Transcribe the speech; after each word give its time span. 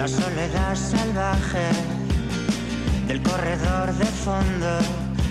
la 0.00 0.08
soledad 0.08 0.74
salvaje 0.74 1.68
del 3.06 3.20
corredor 3.20 3.92
de 3.92 4.06
fondo 4.06 4.78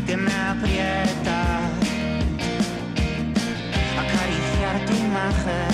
que 0.05 0.15
me 0.15 0.31
aprieta. 0.31 1.39
Acariciar 4.03 4.75
tu 4.85 4.93
imagen 4.93 5.73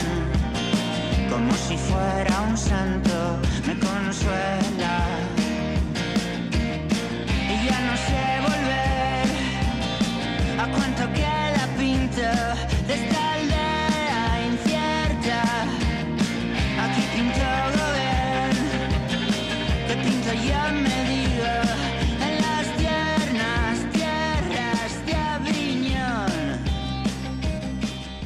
como 1.30 1.52
si 1.56 1.76
fuera 1.76 2.40
un 2.50 2.58
santo 2.58 3.16
me 3.68 3.78
consuela. 3.80 4.96
Y 7.54 7.56
ya 7.68 7.78
no 7.88 7.96
sé 8.08 8.24
volver 8.48 9.28
a 10.64 10.66
cuánto 10.74 11.04
que 11.14 11.28
la 11.58 11.68
pinto 11.78 12.30
de 12.88 12.94
esta 13.00 13.34
aldea 13.34 14.24
incierta. 14.52 15.42
Aquí 16.84 17.04
pinto 17.14 17.55
que 20.36 20.52
pinto 20.52 20.95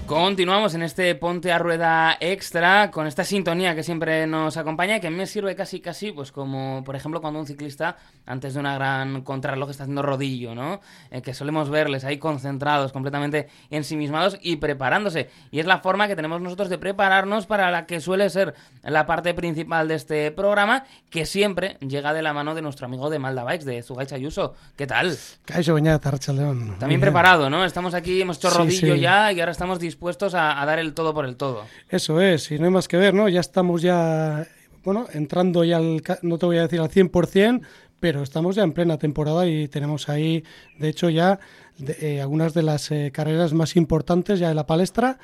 Continuamos 0.09 0.73
en 0.73 0.81
este 0.81 1.13
Ponte 1.13 1.52
a 1.52 1.59
Rueda 1.59 2.17
Extra 2.20 2.90
con 2.90 3.05
esta 3.05 3.23
sintonía 3.23 3.76
que 3.76 3.84
siempre 3.84 4.26
nos 4.26 4.58
acompaña 4.58 4.98
y 4.98 5.00
que 5.00 5.05
a 5.05 5.12
mí 5.12 5.16
me 5.16 5.27
sirve 5.27 5.55
casi 5.55 5.81
casi 5.81 6.12
pues 6.12 6.31
como 6.31 6.84
por 6.84 6.95
ejemplo 6.95 7.22
cuando 7.22 7.40
un 7.40 7.45
ciclista 7.45 7.95
antes 8.26 8.55
de 8.55 8.59
una 8.59 8.73
gran 8.73 9.22
contrarreloj 9.22 9.70
está 9.70 9.84
haciendo 9.84 10.02
rodillo, 10.02 10.55
¿no? 10.55 10.81
Eh, 11.12 11.22
que 11.22 11.36
solemos 11.36 11.70
verles 11.70 12.05
ahí 12.05 12.17
concentrados, 12.17 12.91
completamente 12.91 13.50
ensimismados 13.70 14.40
y 14.41 14.55
preparándose. 14.55 15.30
Y 15.52 15.59
es 15.59 15.67
la 15.67 15.77
forma 15.77 16.08
que 16.08 16.16
tenemos 16.16 16.41
nosotros 16.41 16.70
de 16.70 16.80
prepararnos 16.80 17.45
para 17.45 17.70
la 17.70 17.86
que 17.86 18.02
suele 18.02 18.31
ser 18.31 18.55
la 18.81 19.05
parte 19.05 19.36
principal 19.36 19.88
de 19.88 19.94
este 19.94 20.31
programa 20.31 20.86
que 21.12 21.28
siempre 21.28 21.78
llega 21.81 22.14
de 22.14 22.23
la 22.23 22.33
mano 22.33 22.55
de 22.55 22.64
nuestro 22.64 22.88
amigo 22.88 23.11
de 23.11 23.20
Malda 23.20 23.44
Bikes, 23.44 23.64
de 23.66 23.83
Zugay 23.83 24.08
Chayuso. 24.08 24.55
¿Qué 24.76 24.88
tal? 24.88 25.16
Caixo 25.45 25.76
Beñat, 25.76 26.03
Arrachaldeón. 26.03 26.80
También 26.80 27.00
preparado, 27.00 27.48
¿no? 27.52 27.64
Estamos 27.64 27.94
aquí, 27.94 28.23
hemos 28.23 28.38
hecho 28.38 28.50
Sí, 28.50 28.58
rodillo 28.58 28.95
sí. 28.95 29.02
ya 29.02 29.31
y 29.31 29.39
ahora 29.39 29.52
estamos 29.52 29.80
dispuestos 29.80 29.98
a, 30.33 30.61
a 30.61 30.66
dar 30.66 30.80
el 30.80 30.94
todo 30.94 31.14
por 31.14 31.25
el 31.25 31.36
todo. 31.36 31.66
Eso 31.89 32.22
es, 32.22 32.52
y 32.52 32.59
no 32.59 32.66
hay 32.66 32.72
más 32.72 32.88
que 32.88 32.97
ver, 32.97 33.14
¿no? 33.14 33.28
Ya 33.30 33.39
estamos 33.39 33.81
ya, 33.81 34.47
bueno, 34.83 35.05
entrando 35.14 35.64
ya 35.64 35.78
al, 35.78 36.02
no 36.22 36.38
te 36.38 36.45
voy 36.45 36.58
a 36.58 36.64
decir 36.64 36.80
al 36.80 36.89
100%, 36.89 37.61
pero 38.00 38.23
estamos 38.23 38.55
ya 38.55 38.64
en 38.64 38.72
plena 38.72 38.97
temporada 38.97 39.45
y 39.47 39.67
tenemos 39.67 40.08
ahí, 40.09 40.44
de 40.77 40.89
hecho, 40.89 41.09
ya 41.09 41.39
de- 41.77 41.97
eh, 42.16 42.22
algunas 42.22 42.53
de 42.53 42.64
las 42.64 42.92
eh, 42.92 43.11
carreras 43.14 43.53
más 43.53 43.75
importantes 43.75 44.39
ya 44.39 44.47
de 44.50 44.55
la 44.55 44.66
palestra 44.66 45.17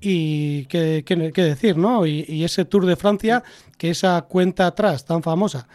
y 0.00 0.66
qué, 0.66 1.04
qué- 1.06 1.32
qué 1.32 1.42
decir, 1.42 1.76
¿no? 1.76 2.04
Y, 2.06 2.24
y 2.28 2.44
ese 2.44 2.64
Tour 2.64 2.84
de 2.86 2.96
Francia, 2.96 3.42
que 3.78 3.90
esa 3.90 4.20
cuenta 4.22 4.66
atrás 4.66 5.04
tan 5.04 5.22
famosa, 5.22 5.68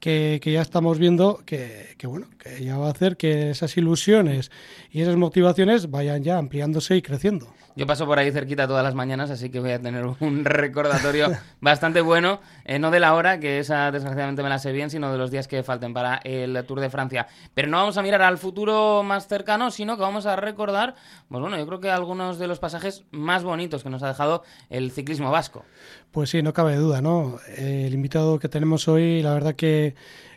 que, 0.00 0.40
que 0.42 0.52
ya 0.52 0.62
estamos 0.62 0.98
viendo 0.98 1.40
que, 1.44 1.94
que, 1.98 2.06
bueno, 2.06 2.26
que 2.38 2.64
ya 2.64 2.78
va 2.78 2.86
a 2.88 2.90
hacer 2.92 3.16
que 3.16 3.50
esas 3.50 3.76
ilusiones 3.76 4.50
y 4.90 5.02
esas 5.02 5.16
motivaciones 5.16 5.90
vayan 5.90 6.22
ya 6.22 6.38
ampliándose 6.38 6.96
y 6.96 7.02
creciendo. 7.02 7.52
Yo 7.78 7.86
paso 7.86 8.06
por 8.06 8.18
ahí 8.18 8.32
cerquita 8.32 8.66
todas 8.66 8.82
las 8.82 8.96
mañanas, 8.96 9.30
así 9.30 9.50
que 9.50 9.60
voy 9.60 9.70
a 9.70 9.80
tener 9.80 10.04
un 10.04 10.44
recordatorio 10.44 11.30
bastante 11.60 12.00
bueno, 12.00 12.40
eh, 12.68 12.78
no 12.78 12.90
de 12.90 13.00
la 13.00 13.14
hora, 13.14 13.40
que 13.40 13.60
esa 13.60 13.90
desgraciadamente 13.90 14.42
me 14.42 14.50
la 14.50 14.58
sé 14.58 14.72
bien, 14.72 14.90
sino 14.90 15.10
de 15.10 15.16
los 15.16 15.30
días 15.30 15.48
que 15.48 15.62
falten 15.62 15.94
para 15.94 16.20
el 16.22 16.62
Tour 16.66 16.80
de 16.80 16.90
Francia. 16.90 17.26
Pero 17.54 17.68
no 17.68 17.78
vamos 17.78 17.96
a 17.96 18.02
mirar 18.02 18.20
al 18.20 18.36
futuro 18.36 19.02
más 19.02 19.26
cercano, 19.26 19.70
sino 19.70 19.96
que 19.96 20.02
vamos 20.02 20.26
a 20.26 20.36
recordar, 20.36 20.94
pues 21.30 21.40
bueno, 21.40 21.56
yo 21.56 21.66
creo 21.66 21.80
que 21.80 21.88
algunos 21.88 22.38
de 22.38 22.46
los 22.46 22.58
pasajes 22.58 23.04
más 23.10 23.42
bonitos 23.42 23.82
que 23.82 23.88
nos 23.88 24.02
ha 24.02 24.08
dejado 24.08 24.42
el 24.68 24.90
ciclismo 24.90 25.30
vasco. 25.30 25.64
Pues 26.12 26.28
sí, 26.28 26.42
no 26.42 26.52
cabe 26.52 26.76
duda, 26.76 27.00
¿no? 27.00 27.38
Eh, 27.56 27.84
el 27.86 27.94
invitado 27.94 28.38
que 28.38 28.50
tenemos 28.50 28.86
hoy, 28.86 29.22
la 29.22 29.32
verdad 29.32 29.54
que 29.54 29.94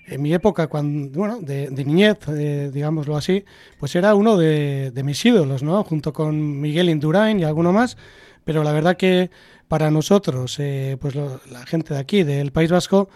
en 0.07 0.21
mi 0.21 0.33
época, 0.33 0.67
cuando, 0.67 1.11
bueno, 1.11 1.39
de, 1.41 1.69
niñez, 1.69 2.17
eh, 2.29 2.71
digámoslo 2.73 3.17
así, 3.17 3.43
pues 3.77 3.93
era 3.97 4.15
uno 4.15 4.37
de 4.37 5.02
mis 5.03 5.25
ídolos, 5.25 5.64
¿no? 5.64 5.83
Junto 5.83 6.14
con 6.14 6.61
Miguel 6.61 6.89
Indurain 6.89 7.41
y 7.41 7.43
alguno 7.43 7.73
más, 7.73 7.97
pero 8.43 8.63
la 8.63 8.71
verdad 8.71 8.97
que 8.97 9.29
para 9.67 9.89
nosotros, 9.91 10.57
eh, 10.59 10.97
pues 10.99 11.15
lo- 11.15 11.39
la 11.52 11.65
gente 11.65 11.93
de 11.93 11.99
aquí, 11.99 12.23
del 12.23 12.52
País 12.52 12.71
Vasco, 12.71 13.09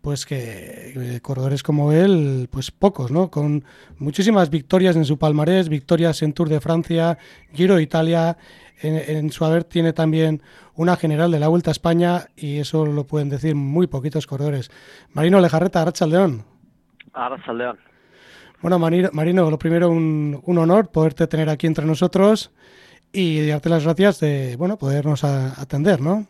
pues 0.00 0.24
que 0.24 0.92
eh, 0.96 1.20
corredores 1.20 1.62
como 1.62 1.92
él, 1.92 2.48
pues 2.50 2.70
pocos, 2.70 3.10
¿no? 3.10 3.30
Con 3.30 3.64
muchísimas 3.98 4.48
victorias 4.48 4.96
en 4.96 5.04
su 5.04 5.18
palmarés, 5.18 5.68
victorias 5.68 6.22
en 6.22 6.32
Tour 6.32 6.48
de 6.48 6.60
Francia, 6.60 7.18
Giro 7.52 7.76
de 7.76 7.82
Italia, 7.82 8.38
en, 8.80 8.96
en 8.96 9.30
su 9.30 9.44
haber 9.44 9.64
tiene 9.64 9.92
también 9.92 10.42
una 10.74 10.96
general 10.96 11.30
de 11.30 11.38
la 11.38 11.48
Vuelta 11.48 11.70
a 11.70 11.72
España 11.72 12.28
y 12.34 12.58
eso 12.58 12.86
lo 12.86 13.06
pueden 13.06 13.28
decir 13.28 13.54
muy 13.54 13.86
poquitos 13.88 14.26
corredores. 14.26 14.70
Marino 15.12 15.38
Lejarreta, 15.38 15.82
Arrachaldeón. 15.82 16.44
Arrachaldeón. 17.12 17.78
Bueno, 18.62 18.78
Marino, 18.78 19.10
Marino, 19.12 19.50
lo 19.50 19.58
primero 19.58 19.90
un, 19.90 20.40
un 20.44 20.58
honor 20.58 20.88
poderte 20.90 21.26
tener 21.26 21.50
aquí 21.50 21.66
entre 21.66 21.84
nosotros 21.84 22.50
y 23.12 23.46
darte 23.46 23.68
las 23.68 23.84
gracias 23.84 24.20
de, 24.20 24.56
bueno, 24.56 24.76
podernos 24.76 25.24
a- 25.24 25.60
atender, 25.60 26.00
¿no? 26.00 26.26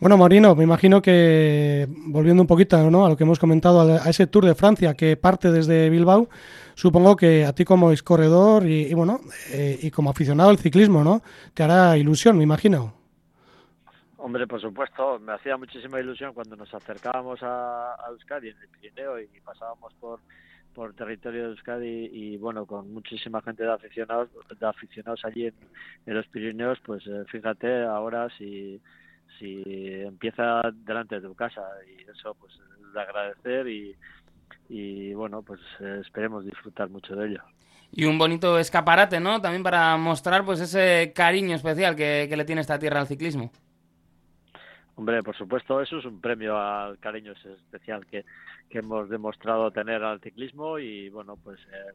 Bueno, 0.00 0.16
Marino, 0.16 0.56
me 0.56 0.64
imagino 0.64 1.00
que 1.00 1.86
volviendo 2.06 2.42
un 2.42 2.48
poquito 2.48 2.90
¿no? 2.90 3.06
a 3.06 3.08
lo 3.08 3.16
que 3.16 3.22
hemos 3.22 3.38
comentado, 3.38 3.82
a, 3.82 4.10
ese 4.10 4.26
Tour 4.26 4.46
de 4.46 4.56
Francia 4.56 4.94
que 4.94 5.16
parte 5.16 5.52
desde 5.52 5.88
Bilbao, 5.90 6.28
supongo 6.74 7.14
que 7.14 7.44
a 7.44 7.52
ti 7.52 7.64
como 7.64 7.92
corredor 8.02 8.66
y, 8.66 8.86
y, 8.86 8.94
bueno, 8.94 9.20
eh, 9.52 9.78
y 9.80 9.92
como 9.92 10.10
aficionado 10.10 10.50
al 10.50 10.58
ciclismo, 10.58 11.04
¿no? 11.04 11.22
Te 11.54 11.62
hará 11.62 11.96
ilusión, 11.96 12.36
me 12.36 12.42
imagino. 12.42 12.94
Hombre, 14.16 14.48
por 14.48 14.60
supuesto, 14.60 15.20
me 15.20 15.34
hacía 15.34 15.56
muchísima 15.56 16.00
ilusión 16.00 16.32
cuando 16.32 16.56
nos 16.56 16.72
acercábamos 16.74 17.40
a, 17.42 17.94
a 17.94 18.08
Euskadi 18.10 18.48
en 18.48 18.56
el 18.56 18.68
Pirineo 18.70 19.20
y 19.20 19.28
pasábamos 19.44 19.92
por 20.00 20.18
por 20.74 20.94
territorio 20.94 21.44
de 21.44 21.48
Euskadi 21.50 22.10
y 22.12 22.36
bueno 22.36 22.66
con 22.66 22.92
muchísima 22.92 23.42
gente 23.42 23.62
de 23.62 23.72
aficionados 23.72 24.30
de 24.58 24.66
aficionados 24.66 25.24
allí 25.24 25.46
en, 25.46 25.54
en 26.06 26.14
los 26.14 26.26
Pirineos 26.28 26.78
pues 26.84 27.06
eh, 27.06 27.24
fíjate 27.28 27.84
ahora 27.84 28.28
si 28.36 28.80
si 29.38 29.62
empieza 29.66 30.62
delante 30.72 31.16
de 31.16 31.28
tu 31.28 31.34
casa 31.34 31.62
y 31.86 32.02
eso 32.10 32.34
pues 32.38 32.52
es 32.54 32.92
de 32.92 33.00
agradecer 33.00 33.68
y 33.68 33.96
y 34.68 35.14
bueno 35.14 35.42
pues 35.42 35.60
eh, 35.80 36.00
esperemos 36.00 36.44
disfrutar 36.44 36.88
mucho 36.88 37.14
de 37.16 37.28
ello 37.28 37.42
Y 37.90 38.04
un 38.06 38.16
bonito 38.16 38.58
escaparate, 38.58 39.20
¿no? 39.20 39.40
También 39.40 39.62
para 39.62 39.96
mostrar 39.98 40.44
pues 40.44 40.60
ese 40.60 41.12
cariño 41.14 41.54
especial 41.54 41.94
que, 41.94 42.26
que 42.28 42.36
le 42.36 42.44
tiene 42.44 42.62
esta 42.62 42.78
tierra 42.78 43.00
al 43.00 43.06
ciclismo. 43.06 43.52
Hombre, 44.94 45.22
por 45.22 45.36
supuesto, 45.36 45.80
eso 45.80 45.98
es 45.98 46.04
un 46.04 46.20
premio 46.20 46.56
al 46.56 46.98
cariño 46.98 47.32
especial 47.32 48.06
que, 48.06 48.24
que 48.68 48.78
hemos 48.78 49.08
demostrado 49.08 49.70
tener 49.70 50.02
al 50.02 50.20
ciclismo 50.20 50.78
y 50.78 51.08
bueno, 51.10 51.36
pues 51.36 51.60
eh, 51.60 51.94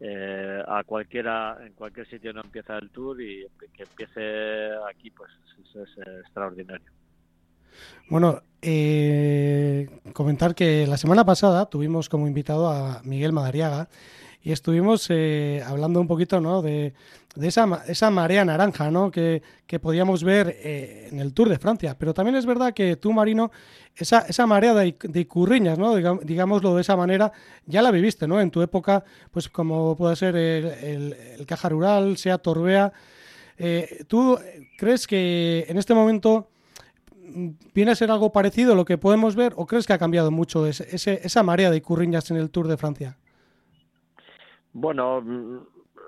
eh, 0.00 0.62
a 0.66 0.84
cualquiera, 0.84 1.58
en 1.64 1.72
cualquier 1.72 2.08
sitio 2.08 2.32
no 2.32 2.42
empieza 2.42 2.76
el 2.78 2.90
tour 2.90 3.20
y 3.20 3.46
que 3.74 3.82
empiece 3.82 4.70
aquí, 4.90 5.10
pues 5.10 5.30
eso 5.62 5.82
es 5.82 5.90
extraordinario. 6.24 6.90
Bueno, 8.08 8.42
eh, 8.62 9.88
comentar 10.12 10.54
que 10.54 10.86
la 10.86 10.96
semana 10.96 11.24
pasada 11.24 11.66
tuvimos 11.66 12.08
como 12.08 12.26
invitado 12.26 12.68
a 12.68 13.02
Miguel 13.04 13.32
Madariaga 13.32 13.88
y 14.46 14.52
estuvimos 14.52 15.08
eh, 15.10 15.60
hablando 15.66 16.00
un 16.00 16.06
poquito 16.06 16.40
¿no? 16.40 16.62
de, 16.62 16.94
esa, 17.42 17.66
ma- 17.66 17.82
esa 17.88 18.10
marea 18.12 18.44
naranja 18.44 18.92
¿no? 18.92 19.10
que, 19.10 19.42
podíamos 19.82 20.22
ver 20.22 20.54
eh, 20.62 21.08
en 21.10 21.18
el 21.18 21.34
Tour 21.34 21.48
de 21.48 21.58
Francia. 21.58 21.96
Pero 21.98 22.14
también 22.14 22.36
es 22.36 22.46
verdad 22.46 22.72
que 22.72 22.94
tú, 22.94 23.12
Marino, 23.12 23.50
esa, 23.96 24.24
marea 24.46 24.72
de, 24.72 24.94
icurriñas, 25.14 25.80
¿no? 25.80 25.96
Digámoslo 25.96 26.76
de 26.76 26.82
esa 26.82 26.94
manera, 26.94 27.32
ya 27.66 27.82
la 27.82 27.90
viviste 27.90 28.28
¿no? 28.28 28.40
en 28.40 28.52
tu 28.52 28.62
época, 28.62 29.02
pues 29.32 29.48
como 29.48 29.96
puede 29.96 30.14
ser 30.14 30.36
el, 30.36 31.16
Caja 31.44 31.68
Rural, 31.68 32.16
sea 32.16 32.38
Torbea. 32.38 32.92
Eh, 33.58 34.04
¿Tú 34.06 34.38
crees 34.78 35.08
que 35.08 35.66
en 35.68 35.76
este 35.76 35.92
momento 35.92 36.50
viene 37.74 37.90
a 37.90 37.96
ser 37.96 38.12
algo 38.12 38.30
parecido 38.30 38.74
a 38.74 38.76
lo 38.76 38.84
que 38.84 38.96
podemos 38.96 39.34
ver 39.34 39.54
o 39.56 39.66
crees 39.66 39.88
que 39.88 39.92
ha 39.92 39.98
cambiado 39.98 40.30
mucho 40.30 40.68
ese- 40.68 41.20
esa 41.24 41.42
marea 41.42 41.72
de 41.72 41.82
curriñas 41.82 42.30
en 42.30 42.36
el 42.36 42.50
Tour 42.50 42.68
de 42.68 42.76
Francia? 42.76 43.16
Bueno, 44.78 45.22
mm, 45.22 45.58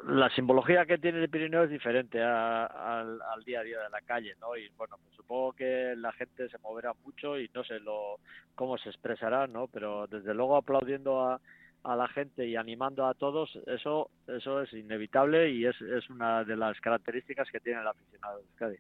la 0.09 0.29
simbología 0.29 0.85
que 0.85 0.99
tiene 0.99 1.21
el 1.21 1.31
Pirineo 1.31 1.65
es 1.65 1.71
diferente 1.71 2.23
a- 2.23 2.67
al, 3.01 3.19
día 3.47 3.61
a 3.61 3.63
día 3.63 3.81
de 3.81 3.89
la 3.89 4.03
calle, 4.03 4.35
¿no? 4.43 4.55
Y 4.59 4.69
bueno, 4.77 4.97
pues 5.03 5.17
supongo 5.17 5.55
que 5.55 5.95
la 5.97 6.13
gente 6.13 6.51
se 6.51 6.59
moverá 6.59 6.93
mucho 7.03 7.39
y 7.39 7.51
no 7.55 7.65
sé 7.65 7.81
lo 7.81 8.19
cómo 8.55 8.77
se 8.77 8.91
expresará, 8.91 9.47
¿no? 9.47 9.69
Pero 9.69 10.07
desde 10.07 10.35
luego 10.35 10.57
aplaudiendo 10.57 11.23
a, 11.23 11.41
a 11.83 11.97
la 11.97 12.09
gente 12.09 12.47
y 12.47 12.57
animando 12.57 13.07
a 13.07 13.15
todos, 13.15 13.59
eso 13.67 14.11
eso 14.27 14.61
es 14.61 14.71
inevitable 14.75 15.51
y 15.51 15.65
es, 15.65 15.81
es 15.81 16.11
una 16.11 16.45
de 16.45 16.57
las 16.57 16.79
características 16.83 17.49
que 17.51 17.61
tiene 17.61 17.81
el 17.81 17.87
aficionado 17.87 18.37
de 18.37 18.45
Euskadi. 18.45 18.77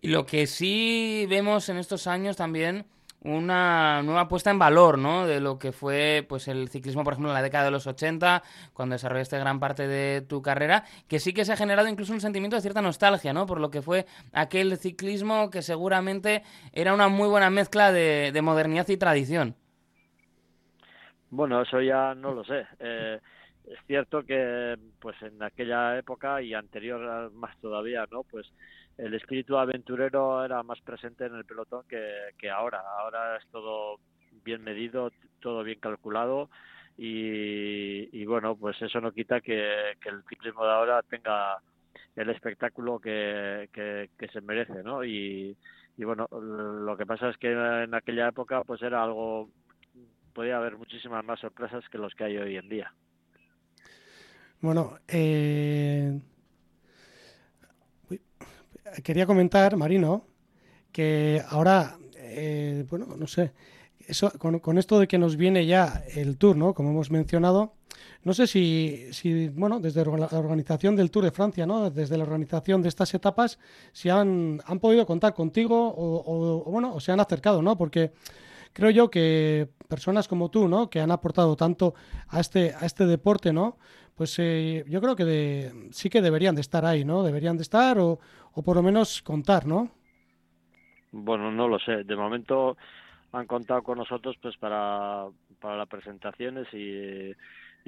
Y 0.00 0.08
lo 0.08 0.26
que 0.26 0.48
sí 0.48 1.26
vemos 1.30 1.68
en 1.68 1.76
estos 1.76 2.08
años 2.08 2.36
también, 2.36 2.86
una 3.22 4.02
nueva 4.02 4.28
puesta 4.28 4.50
en 4.50 4.58
valor, 4.58 4.98
¿no? 4.98 5.26
De 5.26 5.40
lo 5.40 5.58
que 5.58 5.72
fue, 5.72 6.24
pues, 6.28 6.48
el 6.48 6.68
ciclismo, 6.68 7.02
por 7.02 7.14
ejemplo, 7.14 7.30
en 7.30 7.34
la 7.34 7.42
década 7.42 7.64
de 7.64 7.70
los 7.70 7.86
80, 7.86 8.42
cuando 8.72 8.94
desarrollaste 8.94 9.38
gran 9.38 9.58
parte 9.58 9.88
de 9.88 10.22
tu 10.22 10.42
carrera, 10.42 10.84
que 11.08 11.18
sí 11.18 11.32
que 11.32 11.44
se 11.44 11.52
ha 11.52 11.56
generado 11.56 11.88
incluso 11.88 12.12
un 12.12 12.20
sentimiento 12.20 12.56
de 12.56 12.62
cierta 12.62 12.82
nostalgia, 12.82 13.32
¿no? 13.32 13.46
Por 13.46 13.60
lo 13.60 13.70
que 13.70 13.82
fue 13.82 14.06
aquel 14.32 14.76
ciclismo 14.76 15.50
que 15.50 15.62
seguramente 15.62 16.42
era 16.72 16.94
una 16.94 17.08
muy 17.08 17.28
buena 17.28 17.50
mezcla 17.50 17.92
de, 17.92 18.32
modernidad 18.42 18.88
y 18.88 18.96
tradición. 18.96 19.56
Bueno, 21.30 21.62
eso 21.62 21.80
ya 21.80 22.14
no 22.14 22.32
lo 22.32 22.44
sé. 22.44 22.64
Eh, 22.78 23.18
es 23.66 23.78
cierto 23.88 24.22
que, 24.22 24.76
pues, 25.00 25.20
en 25.22 25.42
aquella 25.42 25.98
época 25.98 26.40
y 26.40 26.54
anterior 26.54 27.32
más 27.32 27.58
todavía, 27.58 28.06
¿no? 28.10 28.22
Pues 28.22 28.46
el 28.98 29.14
espíritu 29.14 29.56
aventurero 29.56 30.44
era 30.44 30.62
más 30.62 30.80
presente 30.80 31.26
en 31.26 31.34
el 31.34 31.44
pelotón 31.44 31.84
que, 31.88 32.50
ahora. 32.50 32.82
Ahora 32.98 33.36
es 33.36 33.46
todo 33.48 34.00
bien 34.44 34.62
medido, 34.62 35.10
todo 35.40 35.62
bien 35.62 35.80
calculado 35.80 36.48
y, 36.96 38.24
bueno, 38.24 38.56
pues 38.56 38.80
eso 38.80 39.00
no 39.00 39.12
quita 39.12 39.40
que, 39.40 39.90
el 39.90 40.22
ciclismo 40.28 40.64
de 40.64 40.72
ahora 40.72 41.02
tenga 41.02 41.58
el 42.14 42.30
espectáculo 42.30 42.98
que, 42.98 43.68
se 44.32 44.40
merece, 44.40 44.82
¿no? 44.82 45.04
Y, 45.04 45.56
bueno, 45.98 46.26
lo 46.30 46.96
que 46.96 47.06
pasa 47.06 47.28
es 47.28 47.36
que 47.36 47.52
en 47.52 47.94
aquella 47.94 48.28
época 48.28 48.62
pues 48.64 48.80
era 48.82 49.02
algo, 49.02 49.50
podía 50.32 50.56
haber 50.56 50.76
muchísimas 50.76 51.24
más 51.24 51.40
sorpresas 51.40 51.86
que 51.90 51.98
los 51.98 52.14
que 52.14 52.24
hay 52.24 52.38
hoy 52.38 52.56
en 52.56 52.68
día. 52.68 52.92
Bueno, 54.60 54.98
eh, 55.06 56.18
quería 59.02 59.26
comentar, 59.26 59.76
Marino, 59.76 60.24
que 60.92 61.42
ahora, 61.48 61.98
eh, 62.16 62.84
bueno, 62.88 63.06
no 63.16 63.26
sé, 63.26 63.52
eso, 64.06 64.32
con, 64.38 64.78
esto 64.78 64.98
de 64.98 65.08
que 65.08 65.18
nos 65.18 65.36
viene 65.36 65.66
ya 65.66 66.04
el 66.14 66.36
Tour, 66.36 66.56
¿no? 66.56 66.74
Como 66.74 66.90
hemos 66.90 67.10
mencionado, 67.10 67.74
no 68.22 68.34
sé 68.34 68.46
si, 68.46 69.06
si, 69.12 69.48
bueno, 69.48 69.80
desde 69.80 70.04
la 70.04 70.38
organización 70.38 70.96
del 70.96 71.10
Tour 71.10 71.24
de 71.24 71.30
Francia, 71.30 71.66
¿no? 71.66 71.90
Desde 71.90 72.16
la 72.16 72.24
organización 72.24 72.82
de 72.82 72.88
estas 72.88 73.12
etapas, 73.14 73.58
si 73.92 74.08
han, 74.08 74.60
han 74.64 74.78
podido 74.78 75.06
contar 75.06 75.34
contigo 75.34 75.88
o, 75.88 76.64
o, 76.64 76.70
bueno, 76.70 76.94
o 76.94 77.00
se 77.00 77.12
han 77.12 77.20
acercado, 77.20 77.62
¿no? 77.62 77.76
Porque 77.76 78.12
creo 78.76 78.90
yo 78.90 79.10
que 79.10 79.68
personas 79.88 80.28
como 80.28 80.50
tú, 80.50 80.68
¿no? 80.68 80.90
Que 80.90 81.00
han 81.00 81.10
aportado 81.10 81.56
tanto 81.56 81.94
a 82.28 82.40
este, 82.40 82.74
a 82.74 82.84
este 82.84 83.06
deporte, 83.06 83.50
¿no? 83.50 83.78
Pues 84.14 84.38
eh, 84.38 84.84
yo 84.86 85.00
creo 85.00 85.16
que 85.16 85.72
sí 85.92 86.10
que 86.10 86.20
deberían 86.20 86.54
de 86.54 86.60
estar 86.60 86.84
ahí, 86.84 87.02
¿no? 87.02 87.22
Deberían 87.22 87.56
de 87.56 87.62
estar 87.62 87.98
o, 87.98 88.18
o 88.52 88.62
por 88.62 88.76
lo 88.76 88.82
menos 88.82 89.22
contar, 89.22 89.66
¿no? 89.66 89.90
Bueno, 91.10 91.50
no 91.50 91.68
lo 91.68 91.78
sé. 91.78 92.04
De 92.04 92.16
momento 92.16 92.76
han 93.32 93.46
contado 93.46 93.82
con 93.82 93.96
nosotros 93.96 94.36
pues 94.42 94.58
para, 94.58 95.24
para 95.58 95.78
las 95.78 95.88
presentaciones 95.88 96.66
y, 96.74 97.32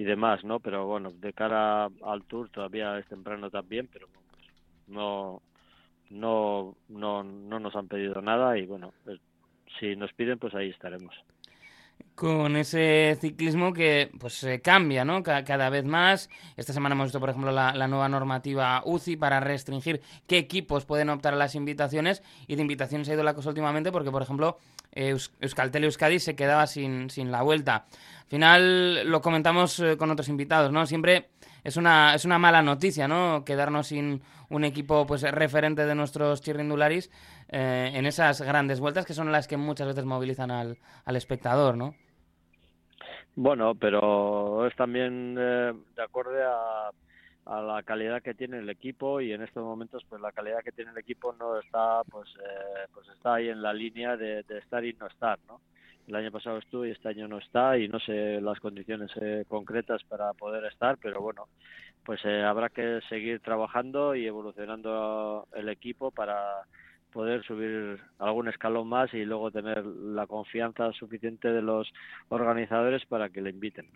y 0.01 0.05
demás, 0.05 0.43
¿no? 0.43 0.59
Pero 0.59 0.87
bueno, 0.87 1.11
de 1.13 1.35
cara 1.35 1.91
al 2.03 2.25
tour 2.27 2.49
todavía 2.49 2.99
es 2.99 3.07
temprano 3.09 3.51
también, 3.51 3.91
pero 3.93 4.09
no 4.87 5.43
no 6.09 6.75
no 6.89 7.23
no 7.23 7.61
nos 7.61 7.77
han 7.77 7.89
pedido 7.89 8.23
nada 8.23 8.57
y 8.57 8.65
bueno, 8.65 8.95
si 9.79 9.97
nos 9.97 10.13
piden 10.13 10.39
pues 10.39 10.55
ahí 10.55 10.71
estaremos 10.71 11.15
con 12.19 12.57
ese 12.57 13.17
ciclismo 13.21 13.73
que 13.73 14.11
pues 14.19 14.45
cambia, 14.63 15.05
¿no? 15.05 15.23
Cada, 15.23 15.71
vez 15.71 15.85
más. 15.85 16.29
Esta 16.57 16.73
semana 16.73 16.97
hemos 16.97 17.07
visto, 17.07 17.21
por 17.21 17.31
ejemplo, 17.31 17.53
la, 17.53 17.73
nueva 17.87 18.09
normativa 18.09 18.83
UCI 18.85 19.17
para 19.17 19.39
restringir 19.39 20.01
qué 20.27 20.37
equipos 20.37 20.85
pueden 20.85 21.11
optar 21.11 21.35
a 21.35 21.37
las 21.37 21.55
invitaciones. 21.55 22.25
Y 22.49 22.57
de 22.57 22.63
invitaciones 22.63 23.09
ha 23.09 23.15
ido 23.15 23.23
la 23.23 23.35
cosa 23.35 23.51
últimamente 23.51 23.93
porque, 23.93 24.11
por 24.11 24.23
ejemplo, 24.23 24.59
Euskaltel 24.93 25.85
Euskadi 25.85 26.19
se 26.19 26.35
quedaba 26.35 26.67
sin, 26.67 27.09
sin 27.09 27.31
la 27.31 27.43
vuelta. 27.43 27.87
Al 28.23 28.27
final 28.27 29.09
lo 29.09 29.21
comentamos 29.21 29.79
eh, 29.79 29.97
con 29.97 30.11
otros 30.11 30.29
invitados, 30.29 30.73
¿no? 30.73 30.87
Siempre 30.87 31.29
es 31.65 31.77
una, 31.77 32.15
es 32.15 32.25
una 32.25 32.39
mala 32.39 32.63
noticia, 32.63 33.09
¿no? 33.09 33.45
Quedarnos 33.45 33.89
sin 33.89 34.23
un 34.51 34.65
equipo 34.65 35.07
pues 35.07 35.23
referente 35.23 35.85
de 35.85 35.95
nuestros 35.95 36.41
chirrindularis 36.41 37.11
eh, 37.49 37.91
en 37.95 38.07
esas 38.07 38.41
grandes 38.41 38.81
vueltas 38.81 39.05
que 39.05 39.15
son 39.15 39.31
las 39.33 39.47
que 39.47 39.57
muchas 39.57 39.87
veces 39.87 40.05
movilizan 40.05 40.51
al, 40.51 40.79
al 41.05 41.17
espectador, 41.17 41.77
¿no? 41.77 41.95
Bueno, 43.35 43.75
pero 43.75 44.67
es 44.67 44.75
también 44.75 45.37
eh, 45.39 45.73
de 45.95 46.03
acuerdo 46.03 46.33
a, 46.45 46.91
a, 47.47 47.63
la 47.63 47.83
calidad 47.85 48.21
que 48.21 48.35
tiene 48.35 48.59
el 48.59 48.69
equipo 48.69 49.21
y 49.21 49.33
en 49.33 49.43
estos 49.43 49.63
momentos 49.63 50.05
pues 50.09 50.21
la 50.21 50.33
calidad 50.33 50.63
que 50.65 50.73
tiene 50.73 50.91
el 50.91 50.99
equipo 50.99 51.33
no 51.35 51.59
está 51.61 52.03
pues 52.11 52.29
eh, 52.37 52.87
pues 52.93 53.07
está 53.11 53.35
ahí 53.35 53.49
en 53.49 53.63
la 53.63 53.73
línea 53.73 54.17
de, 54.17 54.45
estar 54.49 54.85
y 54.85 54.93
no 54.95 55.07
estar, 55.07 55.39
¿no? 55.47 55.61
El 56.09 56.17
año 56.17 56.33
pasado 56.33 56.57
estuvo 56.57 56.87
y 56.87 56.91
este 56.91 57.09
año 57.11 57.29
no 57.29 57.37
está 57.37 57.77
y 57.77 57.87
no 57.87 58.01
sé 58.01 58.41
las 58.41 58.59
condiciones 58.61 59.11
eh, 59.21 59.45
concretas 59.47 60.03
para 60.05 60.33
poder 60.33 60.65
estar, 60.65 60.97
pero 60.97 61.21
bueno, 61.21 61.49
pues 62.03 62.25
habrá 62.25 62.71
que 62.71 63.01
seguir 63.11 63.41
trabajando 63.41 64.15
y 64.15 64.27
evolucionando 64.27 65.47
el 65.55 65.69
equipo 65.69 66.11
para 66.11 66.65
poder 67.13 67.43
subir 67.45 68.01
algún 68.19 68.49
escalón 68.49 68.89
más 68.89 69.13
y 69.15 69.25
luego 69.25 69.51
tener 69.51 69.85
la 69.85 70.27
confianza 70.27 70.93
suficiente 70.93 71.49
de 71.49 71.63
los 71.63 71.89
organizadores 72.29 73.05
para 73.07 73.31
que 73.31 73.41
le 73.41 73.51
inviten. 73.51 73.87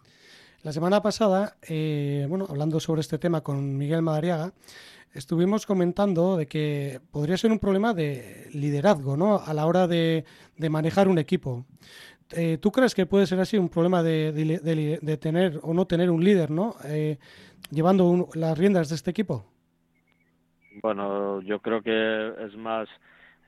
La 0.62 0.72
semana 0.72 1.02
pasada, 1.02 1.56
eh, 1.68 2.24
bueno, 2.28 2.46
hablando 2.48 2.78
sobre 2.78 3.00
este 3.00 3.18
tema 3.18 3.40
con 3.40 3.76
Miguel 3.76 4.02
Madariaga, 4.02 4.52
estuvimos 5.12 5.66
comentando 5.66 6.36
de 6.36 6.46
que 6.46 7.00
podría 7.10 7.36
ser 7.36 7.50
un 7.50 7.58
problema 7.58 7.92
de 7.94 8.48
liderazgo, 8.52 9.16
¿no? 9.16 9.40
A 9.40 9.52
la 9.54 9.66
hora 9.66 9.88
de, 9.88 10.24
manejar 10.70 11.08
un 11.08 11.18
equipo. 11.18 11.66
Eh, 12.30 12.58
¿Tú 12.60 12.70
crees 12.70 12.94
que 12.94 13.06
puede 13.06 13.26
ser 13.26 13.40
así 13.40 13.58
un 13.58 13.68
problema 13.68 14.04
de, 14.04 15.18
tener 15.20 15.58
o 15.62 15.74
no 15.74 15.86
tener 15.86 16.10
un 16.10 16.22
líder, 16.22 16.52
¿no? 16.52 16.76
Eh, 16.84 17.18
llevando 17.70 18.28
las 18.34 18.56
riendas 18.56 18.88
de 18.88 18.94
este 18.94 19.10
equipo. 19.10 19.51
Bueno, 20.80 21.42
yo 21.42 21.60
creo 21.60 21.82
que 21.82 22.32
es 22.46 22.56
más 22.56 22.88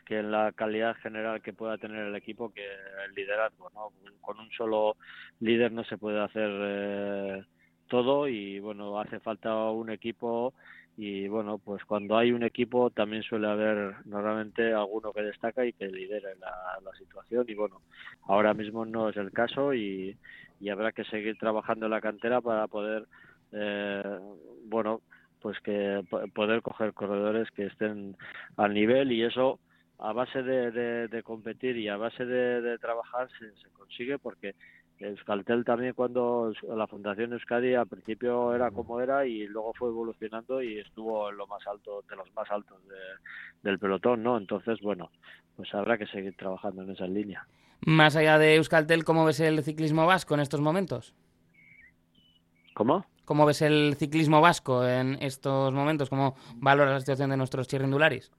que 0.04 0.18
en 0.18 0.30
la 0.30 0.52
calidad 0.52 0.96
general 0.96 1.40
que 1.40 1.52
pueda 1.52 1.78
tener 1.78 2.06
el 2.06 2.14
equipo 2.14 2.52
que 2.52 2.64
el 3.06 3.14
liderazgo, 3.14 3.70
¿no? 3.74 3.92
Con 4.20 4.38
un 4.38 4.50
solo 4.50 4.96
líder 5.40 5.72
no 5.72 5.84
se 5.84 5.96
puede 5.96 6.20
hacer 6.20 6.50
eh, 6.52 7.44
todo 7.88 8.28
y 8.28 8.60
bueno, 8.60 9.00
hace 9.00 9.20
falta 9.20 9.54
un 9.70 9.90
equipo 9.90 10.52
y 10.96 11.26
bueno, 11.28 11.58
pues 11.58 11.84
cuando 11.84 12.16
hay 12.18 12.32
un 12.32 12.42
equipo 12.42 12.90
también 12.90 13.22
suele 13.22 13.48
haber 13.48 14.06
normalmente 14.06 14.72
alguno 14.72 15.12
que 15.12 15.22
destaca 15.22 15.64
y 15.64 15.72
que 15.72 15.88
lidere 15.88 16.36
la, 16.36 16.50
situación 16.98 17.44
y 17.48 17.54
bueno, 17.54 17.80
ahora 18.28 18.54
mismo 18.54 18.84
no 18.84 19.08
es 19.08 19.16
el 19.16 19.32
caso 19.32 19.74
y, 19.74 20.16
y 20.60 20.68
habrá 20.68 20.92
que 20.92 21.04
seguir 21.04 21.36
trabajando 21.38 21.86
en 21.86 21.90
la 21.90 22.00
cantera 22.00 22.40
para 22.40 22.68
poder 22.68 23.06
eh, 23.52 24.18
bueno, 24.66 25.00
pues 25.44 25.61
que 25.61 26.02
poder 26.35 26.62
coger 26.62 26.94
corredores 26.94 27.50
que 27.50 27.67
estén 27.67 28.17
al 28.56 28.73
nivel 28.73 29.12
y 29.12 29.25
eso 29.25 29.58
a 29.99 30.14
base 30.14 30.43
de, 30.43 31.23
competir 31.23 31.76
y 31.76 31.87
a 31.88 31.99
base 31.99 32.25
de, 32.25 32.79
trabajar 32.79 33.29
se, 33.39 33.69
consigue 33.74 34.19
porque 34.19 34.55
Euskaltel 34.98 35.67
también 35.67 35.93
cuando 35.93 36.51
la 36.74 36.86
Fundación 36.86 37.34
Euskadi 37.34 37.74
al 37.74 37.86
principio 37.86 38.55
era 38.55 38.70
como 38.70 39.03
era 39.03 39.27
y 39.27 39.46
luego 39.46 39.74
fue 39.74 39.91
evolucionando 39.91 40.63
y 40.63 40.79
estuvo 40.79 41.29
en 41.29 41.36
lo 41.36 41.46
más 41.46 41.60
alto 41.67 42.03
de 42.08 42.17
los 42.17 42.32
más 42.34 42.51
altos 42.51 42.79
del 43.63 43.79
pelotón, 43.79 44.22
¿no? 44.22 44.39
Entonces, 44.39 44.81
bueno, 44.81 45.10
pues 45.56 45.74
habrá 45.74 45.98
que 45.98 46.06
seguir 46.06 46.34
trabajando 46.39 46.84
en 46.84 46.93
esa 46.93 47.06
línea. 47.06 47.46
Más 47.84 48.17
allá 48.17 48.39
de 48.39 48.55
Euskaltel, 48.55 49.05
¿cómo 49.05 49.27
ves 49.27 49.41
el 49.41 49.63
ciclismo 49.63 50.06
vasco 50.06 50.32
en 50.32 50.41
estos 50.41 50.63
momentos? 50.63 51.15
¿Cómo? 52.72 53.05
¿Cómo 53.24 53.46
ves 53.46 53.62
el 53.62 53.94
ciclismo 53.96 54.40
vasco 54.40 54.86
en 54.86 55.16
estos 55.22 55.72
momentos? 55.72 56.10
¿Cómo 56.10 56.34
valoras 56.56 56.93
la 56.93 57.00
situación 57.00 57.31
de 57.31 57.36
nuestros 57.36 57.66
chirrindularis? 57.69 58.31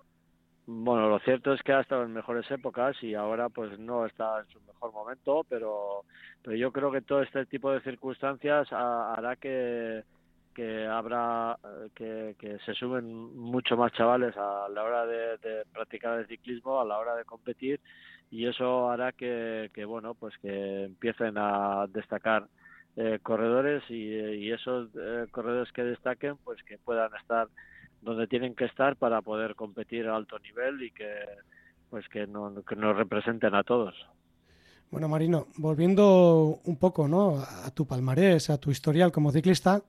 Bueno, 0.68 1.10
lo 1.10 1.20
cierto 1.20 1.54
es 1.54 1.62
que 1.62 1.74
ha 1.74 1.82
estado 1.82 2.04
en 2.04 2.14
mejores 2.14 2.50
épocas 2.50 2.96
y 3.04 3.14
ahora 3.14 3.50
pues 3.50 3.78
no 3.78 4.06
está 4.06 4.40
en 4.40 4.48
su 4.48 4.60
mejor 4.62 4.92
momento, 4.94 5.46
pero, 5.48 6.02
pero 6.44 6.56
yo 6.56 6.72
creo 6.72 6.92
que 6.92 7.02
todo 7.02 7.22
este 7.22 7.46
tipo 7.46 7.72
de 7.72 7.82
circunstancias 7.82 8.68
hará 8.72 9.36
que, 9.36 10.04
que 10.56 10.88
habrá 10.88 11.58
que, 11.94 12.36
se 12.66 12.74
suben 12.74 13.38
mucho 13.38 13.78
más 13.78 13.92
chavales 13.94 14.36
a 14.38 14.68
la 14.70 14.84
hora 14.84 15.06
de, 15.06 15.66
practicar 15.72 16.20
el 16.20 16.28
ciclismo, 16.28 16.80
a 16.80 16.86
la 16.86 16.98
hora 16.98 17.16
de 17.16 17.26
competir 17.26 17.80
y 18.32 18.48
eso 18.48 18.90
hará 18.90 19.12
que 19.12 19.70
bueno 19.88 20.16
pues 20.16 20.36
que 20.40 20.86
empiecen 20.86 21.36
a 21.38 21.86
destacar 21.90 22.48
eh, 22.98 23.20
corredores 23.22 23.84
y, 23.90 24.52
esos 24.52 24.90
eh, 24.96 25.26
corredores 25.32 25.72
que 25.74 25.84
destaquen 25.84 26.38
pues 26.44 26.62
que 26.64 26.78
puedan 26.78 27.14
estar 27.20 27.48
donde 28.02 28.28
tienen 28.28 28.56
que 28.56 28.66
estar 28.66 28.96
para 28.96 29.22
poder 29.22 29.56
competir 29.56 30.08
a 30.08 30.16
alto 30.16 30.40
nivel 30.40 30.82
y 30.82 30.92
que 30.92 31.14
pues 31.90 32.08
que, 32.10 32.26
no, 32.28 32.54
que 32.68 32.76
nos 32.76 32.96
representen 32.96 33.54
a 33.56 33.64
todos. 33.64 33.94
Bueno, 34.92 35.08
Marino, 35.08 35.48
volviendo 35.58 36.60
un 36.64 36.78
poco 36.78 37.08
¿no? 37.08 37.38
a 37.38 37.70
tu 37.72 37.86
palmarés, 37.86 38.50
a 38.50 38.58
tu 38.58 38.72
historial 38.72 39.12
como 39.12 39.32
ciclista, 39.32 39.82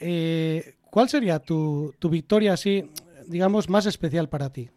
eh, 0.00 0.76
¿cuál 0.90 1.08
sería 1.08 1.38
tu, 1.38 1.94
tu 1.98 2.08
victoria 2.08 2.54
así, 2.54 2.90
digamos, 3.28 3.68
más 3.68 3.86
especial 3.86 4.28
para 4.28 4.50
ti? 4.50 4.70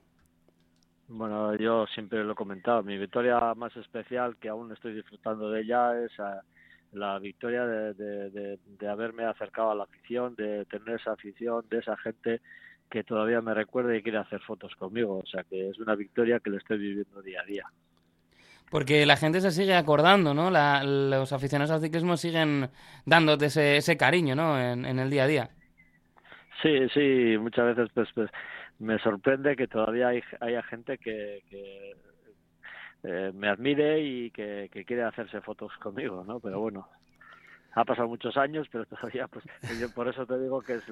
Bueno, 1.08 1.56
yo 1.56 1.86
siempre 1.88 2.24
lo 2.24 2.34
he 2.34 2.36
comentado, 2.36 2.84
mi 2.84 2.98
victoria 2.98 3.40
más 3.56 3.76
especial, 3.78 4.36
que 4.38 4.50
aún 4.50 4.72
estoy 4.74 4.94
disfrutando 4.94 5.50
de 5.50 5.62
ella, 5.62 6.04
es 6.04 6.12
ah, 6.20 6.42
la 6.94 7.20
victoria 7.20 7.66
de, 7.66 7.94
de, 7.94 8.60
de, 8.66 8.88
haberme 8.90 9.26
acercado 9.26 9.72
a 9.72 9.76
la 9.76 9.84
afición, 9.84 10.36
de 10.36 10.66
tener 10.66 11.00
esa 11.00 11.12
afición, 11.14 11.66
de 11.70 11.80
esa 11.80 11.98
gente 11.98 12.42
que 12.90 13.04
todavía 13.04 13.42
me 13.42 13.54
recuerda 13.54 13.96
y 13.96 14.02
quiere 14.02 14.18
hacer 14.18 14.40
fotos 14.42 14.76
conmigo. 14.76 15.20
O 15.20 15.26
sea 15.26 15.44
que 15.44 15.70
es 15.70 15.80
una 15.80 15.96
victoria 15.96 16.40
que 16.40 16.50
le 16.50 16.58
estoy 16.58 16.78
viviendo 16.78 17.22
día 17.22 17.42
a 17.42 17.46
día. 17.46 17.66
Porque 18.70 19.06
la 19.06 19.16
gente 19.16 19.40
se 19.40 19.52
sigue 19.52 19.76
acordando, 19.76 20.34
¿no? 20.34 20.50
los 20.52 21.32
aficionados 21.32 21.72
al 21.72 21.82
ciclismo 21.82 22.18
siguen 22.18 22.70
dándote 23.06 23.46
ese, 23.46 23.78
ese 23.78 23.96
cariño, 23.96 24.36
¿no? 24.36 24.60
En, 24.60 24.86
en, 24.86 25.00
el 25.00 25.10
día 25.10 25.24
a 25.24 25.28
día. 25.28 25.50
Sí, 26.62 26.90
sí, 26.94 27.38
muchas 27.38 27.76
veces 27.76 27.90
pues, 27.94 28.10
pues 28.14 28.30
me 28.80 29.00
sorprende 29.00 29.56
que 29.56 29.68
todavía 29.68 30.10
hay, 30.10 30.22
haya 30.42 30.62
gente 30.64 30.98
que, 30.98 31.44
que 31.50 31.94
eh, 33.04 33.32
me 33.34 33.50
admire 33.50 34.02
y 34.02 34.32
que, 34.32 34.70
quiere 34.86 35.04
hacerse 35.04 35.42
fotos 35.42 35.72
conmigo, 35.82 36.24
¿no? 36.26 36.40
Pero 36.40 36.60
bueno, 36.60 36.88
ha 37.74 37.86
pasado 37.86 38.08
muchos 38.08 38.36
años, 38.38 38.68
pero 38.72 38.86
todavía, 38.86 39.28
pues 39.28 39.46
yo 39.80 39.92
por 39.94 40.08
eso 40.08 40.26
te 40.26 40.40
digo 40.40 40.62
que 40.62 40.76
es 40.76 40.84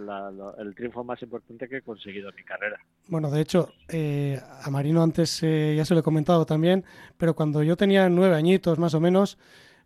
el 0.60 0.76
triunfo 0.76 1.04
más 1.04 1.22
importante 1.24 1.68
que 1.68 1.78
he 1.78 1.82
conseguido 1.82 2.30
en 2.30 2.36
mi 2.36 2.44
carrera. 2.44 2.80
Bueno, 3.08 3.32
de 3.32 3.42
hecho, 3.42 3.70
eh, 3.90 4.40
a 4.64 4.70
Marino 4.70 5.02
antes 5.02 5.42
eh, 5.42 5.74
ya 5.76 5.84
se 5.84 5.96
lo 5.96 6.02
he 6.02 6.04
comentado 6.04 6.46
también, 6.46 6.86
pero 7.18 7.36
cuando 7.36 7.64
yo 7.64 7.76
tenía 7.76 8.08
nueve 8.08 8.36
añitos 8.36 8.78
más 8.78 8.94
o 8.94 9.00
menos, 9.00 9.40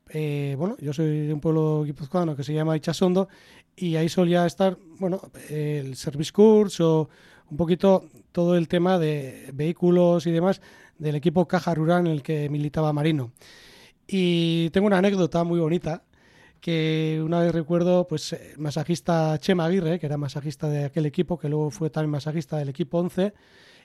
eh, 0.09 0.55
bueno, 0.57 0.75
yo 0.79 0.91
soy 0.91 1.27
de 1.27 1.33
un 1.33 1.39
pueblo 1.39 1.83
guipuzcoano 1.85 2.35
que 2.35 2.43
se 2.43 2.53
llama 2.53 2.75
Ichasondo 2.75 3.29
y 3.75 3.95
ahí 3.95 4.09
solía 4.09 4.45
estar, 4.45 4.77
bueno, 4.99 5.21
el 5.49 5.95
service 5.95 6.33
course 6.33 6.83
o 6.83 7.09
un 7.49 7.57
poquito 7.57 8.05
todo 8.31 8.55
el 8.55 8.67
tema 8.67 8.99
de 8.99 9.49
vehículos 9.53 10.27
y 10.27 10.31
demás 10.31 10.61
del 10.97 11.15
equipo 11.15 11.47
Caja 11.47 11.73
Rural 11.73 12.05
en 12.05 12.11
el 12.11 12.23
que 12.23 12.49
militaba 12.49 12.93
Marino. 12.93 13.31
Y 14.07 14.69
tengo 14.71 14.87
una 14.87 14.97
anécdota 14.97 15.43
muy 15.43 15.59
bonita 15.59 16.03
que 16.61 17.21
una 17.23 17.39
vez 17.39 17.53
recuerdo, 17.53 18.07
pues, 18.07 18.33
eh, 18.33 18.53
masajista 18.57 19.37
Chema 19.39 19.65
Aguirre, 19.65 19.99
que 19.99 20.05
era 20.05 20.17
masajista 20.17 20.67
de 20.67 20.85
aquel 20.85 21.05
equipo, 21.05 21.39
que 21.39 21.47
luego 21.47 21.71
fue 21.71 21.89
también 21.89 22.11
masajista 22.11 22.57
del 22.57 22.69
equipo 22.69 22.99
11, 22.99 23.33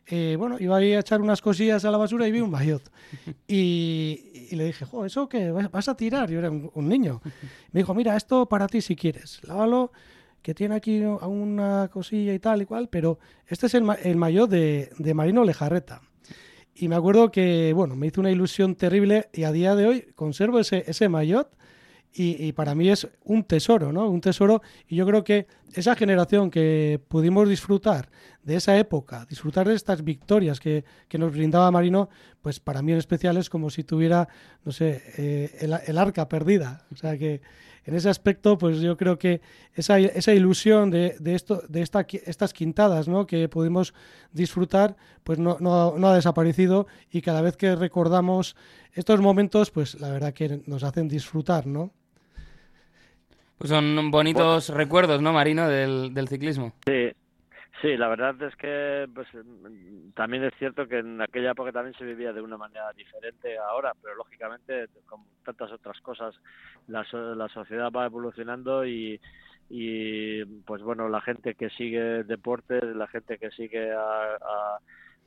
eh, 0.06 0.36
bueno, 0.38 0.56
iba 0.60 0.76
a 0.76 0.82
ir 0.82 0.96
a 0.96 1.00
echar 1.00 1.22
unas 1.22 1.40
cosillas 1.40 1.84
a 1.84 1.90
la 1.90 1.96
basura 1.96 2.28
y 2.28 2.32
vi 2.32 2.40
un 2.40 2.50
maillot. 2.50 2.82
Y, 3.48 4.48
le 4.56 4.66
dije, 4.66 4.84
jo, 4.84 5.04
¿eso 5.04 5.28
qué? 5.28 5.50
¿Vas 5.50 5.88
a 5.88 5.96
tirar? 5.96 6.30
Yo 6.30 6.38
era 6.38 6.50
un, 6.50 6.88
niño. 6.88 7.20
Me 7.72 7.80
dijo, 7.80 7.94
mira, 7.94 8.16
esto 8.16 8.46
para 8.46 8.68
ti 8.68 8.80
si 8.80 8.94
quieres. 8.94 9.40
Lávalo, 9.42 9.90
que 10.44 10.52
tiene 10.52 10.74
aquí 10.74 11.00
una 11.00 11.88
cosilla 11.90 12.34
y 12.34 12.38
tal 12.38 12.60
y 12.60 12.66
cual, 12.66 12.90
pero 12.90 13.18
este 13.46 13.64
es 13.64 13.72
el, 13.72 13.86
el 14.02 14.16
maillot 14.16 14.50
de, 14.50 14.90
de 14.98 15.14
Marino 15.14 15.42
Lejarreta. 15.42 16.02
Y 16.74 16.88
me 16.88 16.96
acuerdo 16.96 17.30
que, 17.30 17.72
bueno, 17.72 17.96
me 17.96 18.08
hizo 18.08 18.20
una 18.20 18.30
ilusión 18.30 18.74
terrible 18.74 19.30
y 19.32 19.44
a 19.44 19.52
día 19.52 19.74
de 19.74 19.86
hoy 19.86 20.02
conservo 20.14 20.58
ese, 20.58 20.84
ese 20.86 21.08
maillot 21.08 21.48
y, 22.12 22.52
para 22.52 22.74
mí 22.74 22.90
es 22.90 23.08
un 23.24 23.42
tesoro, 23.42 23.90
¿no? 23.90 24.08
Un 24.08 24.20
tesoro 24.20 24.60
y 24.86 24.96
yo 24.96 25.06
creo 25.06 25.24
que 25.24 25.46
esa 25.72 25.96
generación 25.96 26.50
que 26.50 27.00
pudimos 27.08 27.48
disfrutar 27.48 28.10
de 28.44 28.56
esa 28.56 28.76
época, 28.78 29.26
disfrutar 29.28 29.66
de 29.66 29.74
estas 29.74 30.04
victorias 30.04 30.60
que, 30.60 30.84
nos 31.18 31.32
brindaba 31.32 31.70
Marino, 31.70 32.08
pues 32.42 32.60
para 32.60 32.82
mí 32.82 32.92
en 32.92 32.98
especial 32.98 33.36
es 33.36 33.48
como 33.48 33.70
si 33.70 33.84
tuviera, 33.84 34.28
no 34.64 34.72
sé, 34.72 35.02
eh, 35.16 35.70
el, 35.86 35.98
arca 35.98 36.28
perdida. 36.28 36.84
O 36.92 36.96
sea 36.96 37.16
que 37.16 37.40
en 37.84 37.94
ese 37.94 38.08
aspecto, 38.08 38.58
pues 38.58 38.80
yo 38.80 38.96
creo 38.96 39.18
que 39.18 39.40
esa, 39.74 39.98
esa 39.98 40.34
ilusión 40.34 40.90
de, 40.90 41.16
de, 41.20 41.34
esto, 41.34 41.62
de 41.68 41.82
esta, 41.82 42.06
estas 42.26 42.52
quintadas 42.52 43.08
¿no? 43.08 43.26
que 43.26 43.48
pudimos 43.48 43.94
disfrutar, 44.32 44.96
pues 45.22 45.38
no, 45.38 45.56
no, 45.60 45.96
no 45.96 46.08
ha 46.08 46.14
desaparecido 46.14 46.86
y 47.10 47.22
cada 47.22 47.40
vez 47.40 47.56
que 47.56 47.74
recordamos 47.76 48.56
estos 48.92 49.20
momentos, 49.20 49.70
pues 49.70 49.98
la 50.00 50.10
verdad 50.10 50.34
que 50.34 50.62
nos 50.66 50.84
hacen 50.84 51.08
disfrutar, 51.08 51.66
¿no? 51.66 51.92
Pues 53.58 53.70
son 53.70 54.10
bonitos 54.10 54.68
recuerdos, 54.68 55.22
¿no, 55.22 55.32
Marino, 55.32 55.68
del, 55.68 56.12
del 56.12 56.28
ciclismo? 56.28 56.74
Sí, 56.84 57.12
Sí, 57.84 57.98
la 57.98 58.08
verdad 58.08 58.40
es 58.40 58.56
que 58.56 59.06
pues, 59.14 59.28
también 60.14 60.42
es 60.42 60.54
cierto 60.58 60.88
que 60.88 61.00
en 61.00 61.20
aquella 61.20 61.50
época 61.50 61.70
también 61.70 61.94
se 61.98 62.06
vivía 62.06 62.32
de 62.32 62.40
una 62.40 62.56
manera 62.56 62.90
diferente 62.94 63.58
ahora, 63.58 63.92
pero 64.00 64.14
lógicamente, 64.14 64.86
como 65.04 65.26
tantas 65.44 65.70
otras 65.70 66.00
cosas, 66.00 66.34
la, 66.88 67.04
la 67.12 67.46
sociedad 67.50 67.92
va 67.94 68.06
evolucionando 68.06 68.86
y, 68.86 69.20
y, 69.68 70.42
pues 70.64 70.80
bueno, 70.80 71.10
la 71.10 71.20
gente 71.20 71.56
que 71.56 71.68
sigue 71.68 72.24
deportes, 72.24 72.82
la 72.82 73.06
gente 73.06 73.36
que 73.36 73.50
sigue 73.50 73.92
a, 73.92 74.78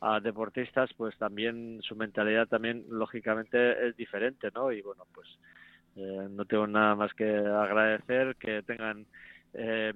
a, 0.01 0.19
deportistas, 0.19 0.89
pues 0.97 1.15
también 1.19 1.79
su 1.83 1.95
mentalidad 1.95 2.47
también 2.47 2.85
lógicamente 2.89 3.87
es 3.87 3.95
diferente, 3.95 4.49
¿no? 4.55 4.71
Y 4.71 4.81
bueno, 4.81 5.03
pues 5.13 5.27
eh, 5.95 6.27
no 6.31 6.43
tengo 6.45 6.65
nada 6.65 6.95
más 6.95 7.13
que 7.13 7.37
agradecer 7.37 8.35
que 8.37 8.63
tengan 8.63 9.05
eh, 9.53 9.93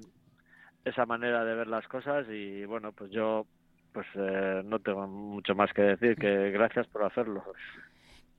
esa 0.85 1.05
manera 1.05 1.43
de 1.43 1.55
ver 1.55 1.67
las 1.67 1.87
cosas 1.87 2.27
y 2.29 2.65
bueno, 2.65 2.91
pues 2.91 3.11
yo 3.11 3.45
pues 3.93 4.07
eh, 4.15 4.61
no 4.65 4.79
tengo 4.79 5.07
mucho 5.07 5.53
más 5.53 5.71
que 5.73 5.81
decir 5.81 6.15
que 6.15 6.51
gracias 6.51 6.87
por 6.87 7.03
hacerlo. 7.03 7.43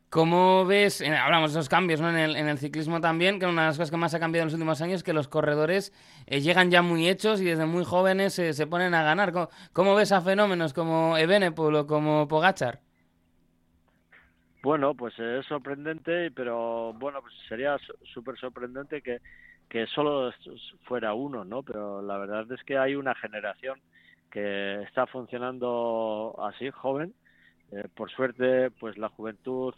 ¿Cómo 0.09 0.67
ves, 0.67 1.01
hablamos 1.01 1.53
de 1.53 1.59
esos 1.59 1.71
cambios 1.71 2.01
¿no? 2.01 2.11
en, 2.11 2.17
el, 2.17 2.37
en 2.37 2.47
el 2.49 2.59
ciclismo 2.59 3.01
también, 3.01 3.39
que 3.39 3.47
una 3.47 3.63
de 3.63 3.69
las 3.69 3.79
cosas 3.79 3.91
que 3.91 3.97
más 3.97 4.13
ha 4.13 4.21
cambiado 4.21 4.43
en 4.43 4.47
los 4.49 4.55
últimos 4.55 4.83
años 4.83 4.97
es 4.97 5.03
que 5.03 5.15
los 5.15 5.27
corredores 5.27 5.91
llegan 6.27 6.71
ya 6.71 6.83
muy 6.83 7.09
hechos 7.09 7.41
y 7.41 7.47
desde 7.47 7.65
muy 7.65 7.83
jóvenes 7.85 8.35
se 8.35 8.67
ponen 8.67 8.93
a 8.93 9.03
ganar? 9.03 9.33
¿Cómo, 9.73 9.95
ves 9.95 10.13
a 10.13 10.21
fenómenos 10.21 10.75
como 10.75 11.17
Ebenepol 11.17 11.75
o 11.77 11.87
como 11.87 12.29
Pogachar? 12.29 12.81
Bueno, 14.63 14.95
pues 14.95 15.19
es 15.19 15.47
sorprendente, 15.47 16.31
pero 16.31 16.93
bueno, 16.93 17.23
pues 17.23 17.35
sería 17.49 17.79
súper 18.13 18.37
sorprendente 18.39 19.01
que, 19.01 19.19
que 19.73 19.87
solo 19.87 20.31
fuera 20.83 21.15
uno, 21.15 21.47
¿no? 21.47 21.63
Pero 21.63 22.03
la 22.03 22.19
verdad 22.19 22.45
es 22.53 22.63
que 22.63 22.77
hay 22.77 22.95
una 22.95 23.15
generación 23.15 23.81
que 24.31 24.83
está 24.83 25.07
funcionando 25.07 26.37
así, 26.47 26.69
joven. 26.69 27.15
Eh, 27.71 27.85
por 27.95 28.11
suerte, 28.11 28.71
pues 28.73 28.99
la 28.99 29.09
juventud 29.09 29.73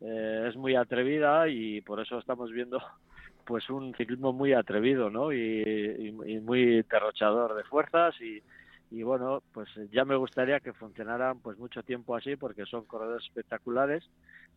eh, 0.00 0.46
es 0.48 0.56
muy 0.56 0.74
atrevida 0.74 1.46
y 1.46 1.80
por 1.82 2.00
eso 2.00 2.18
estamos 2.18 2.50
viendo 2.50 2.80
pues 3.46 3.70
un 3.70 3.94
ciclismo 3.94 4.32
muy 4.32 4.52
atrevido, 4.52 5.10
¿no? 5.10 5.32
Y, 5.32 6.10
muy 6.42 6.82
derrochador 6.82 7.54
de 7.54 7.62
fuerzas 7.62 8.20
y, 8.20 8.42
y 8.90 9.04
bueno, 9.04 9.44
pues 9.52 9.68
ya 9.92 10.04
me 10.04 10.16
gustaría 10.16 10.58
que 10.58 10.72
funcionaran 10.72 11.38
pues 11.38 11.56
mucho 11.56 11.84
tiempo 11.84 12.16
así 12.16 12.34
porque 12.34 12.66
son 12.66 12.84
corredores 12.84 13.24
espectaculares, 13.24 14.02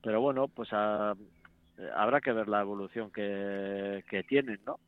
pero 0.01 0.19
bueno, 0.19 0.47
pues 0.47 0.69
a, 0.71 1.13
habrá 1.95 2.21
que 2.21 2.33
ver 2.33 2.47
la 2.47 2.61
evolución 2.61 3.11
que, 3.11 4.03
que 4.09 4.23
tienen, 4.23 4.59
¿no? 4.65 4.79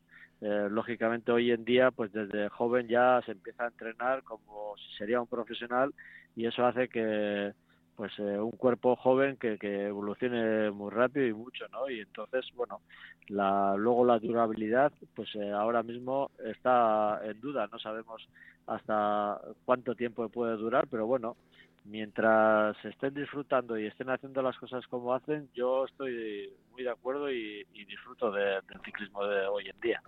Eh, 0.41 0.67
lógicamente 0.71 1.31
hoy 1.31 1.51
en 1.51 1.63
día 1.63 1.91
pues 1.91 2.11
desde 2.11 2.49
joven 2.49 2.87
ya 2.87 3.21
se 3.25 3.33
empieza 3.33 3.65
a 3.65 3.67
entrenar 3.67 4.23
como 4.23 4.75
si 4.75 4.97
sería 4.97 5.21
un 5.21 5.27
profesional 5.27 5.93
y 6.35 6.47
eso 6.47 6.65
hace 6.65 6.89
que 6.89 7.53
pues 7.95 8.11
eh, 8.17 8.39
un 8.39 8.51
cuerpo 8.51 8.95
joven 8.95 9.37
que, 9.37 9.59
que 9.59 9.87
evolucione 9.87 10.71
muy 10.71 10.89
rápido 10.89 11.27
y 11.27 11.33
mucho, 11.33 11.67
¿no? 11.67 11.87
Y 11.87 11.99
entonces, 11.99 12.47
bueno, 12.55 12.81
la, 13.27 13.75
luego 13.77 14.03
la 14.03 14.17
durabilidad, 14.17 14.91
pues 15.13 15.29
eh, 15.35 15.51
ahora 15.51 15.83
mismo 15.83 16.31
está 16.43 17.21
en 17.23 17.39
duda, 17.39 17.67
no 17.71 17.77
sabemos 17.77 18.27
hasta 18.65 19.39
cuánto 19.65 19.93
tiempo 19.93 20.27
puede 20.29 20.57
durar, 20.57 20.87
pero 20.89 21.05
bueno, 21.05 21.35
mientras 21.85 22.75
estén 22.85 23.13
disfrutando 23.13 23.77
y 23.77 23.87
estén 23.87 24.09
haciendo 24.09 24.41
las 24.41 24.57
cosas 24.57 24.85
como 24.87 25.13
hacen, 25.13 25.49
yo 25.53 25.85
estoy 25.85 26.53
muy 26.71 26.83
de 26.83 26.89
acuerdo 26.89 27.31
y, 27.31 27.65
disfruto 27.87 28.31
del 28.31 28.61
ciclismo 28.85 29.25
de 29.25 29.45
hoy 29.47 29.69
en 29.69 29.79
día. 29.81 30.01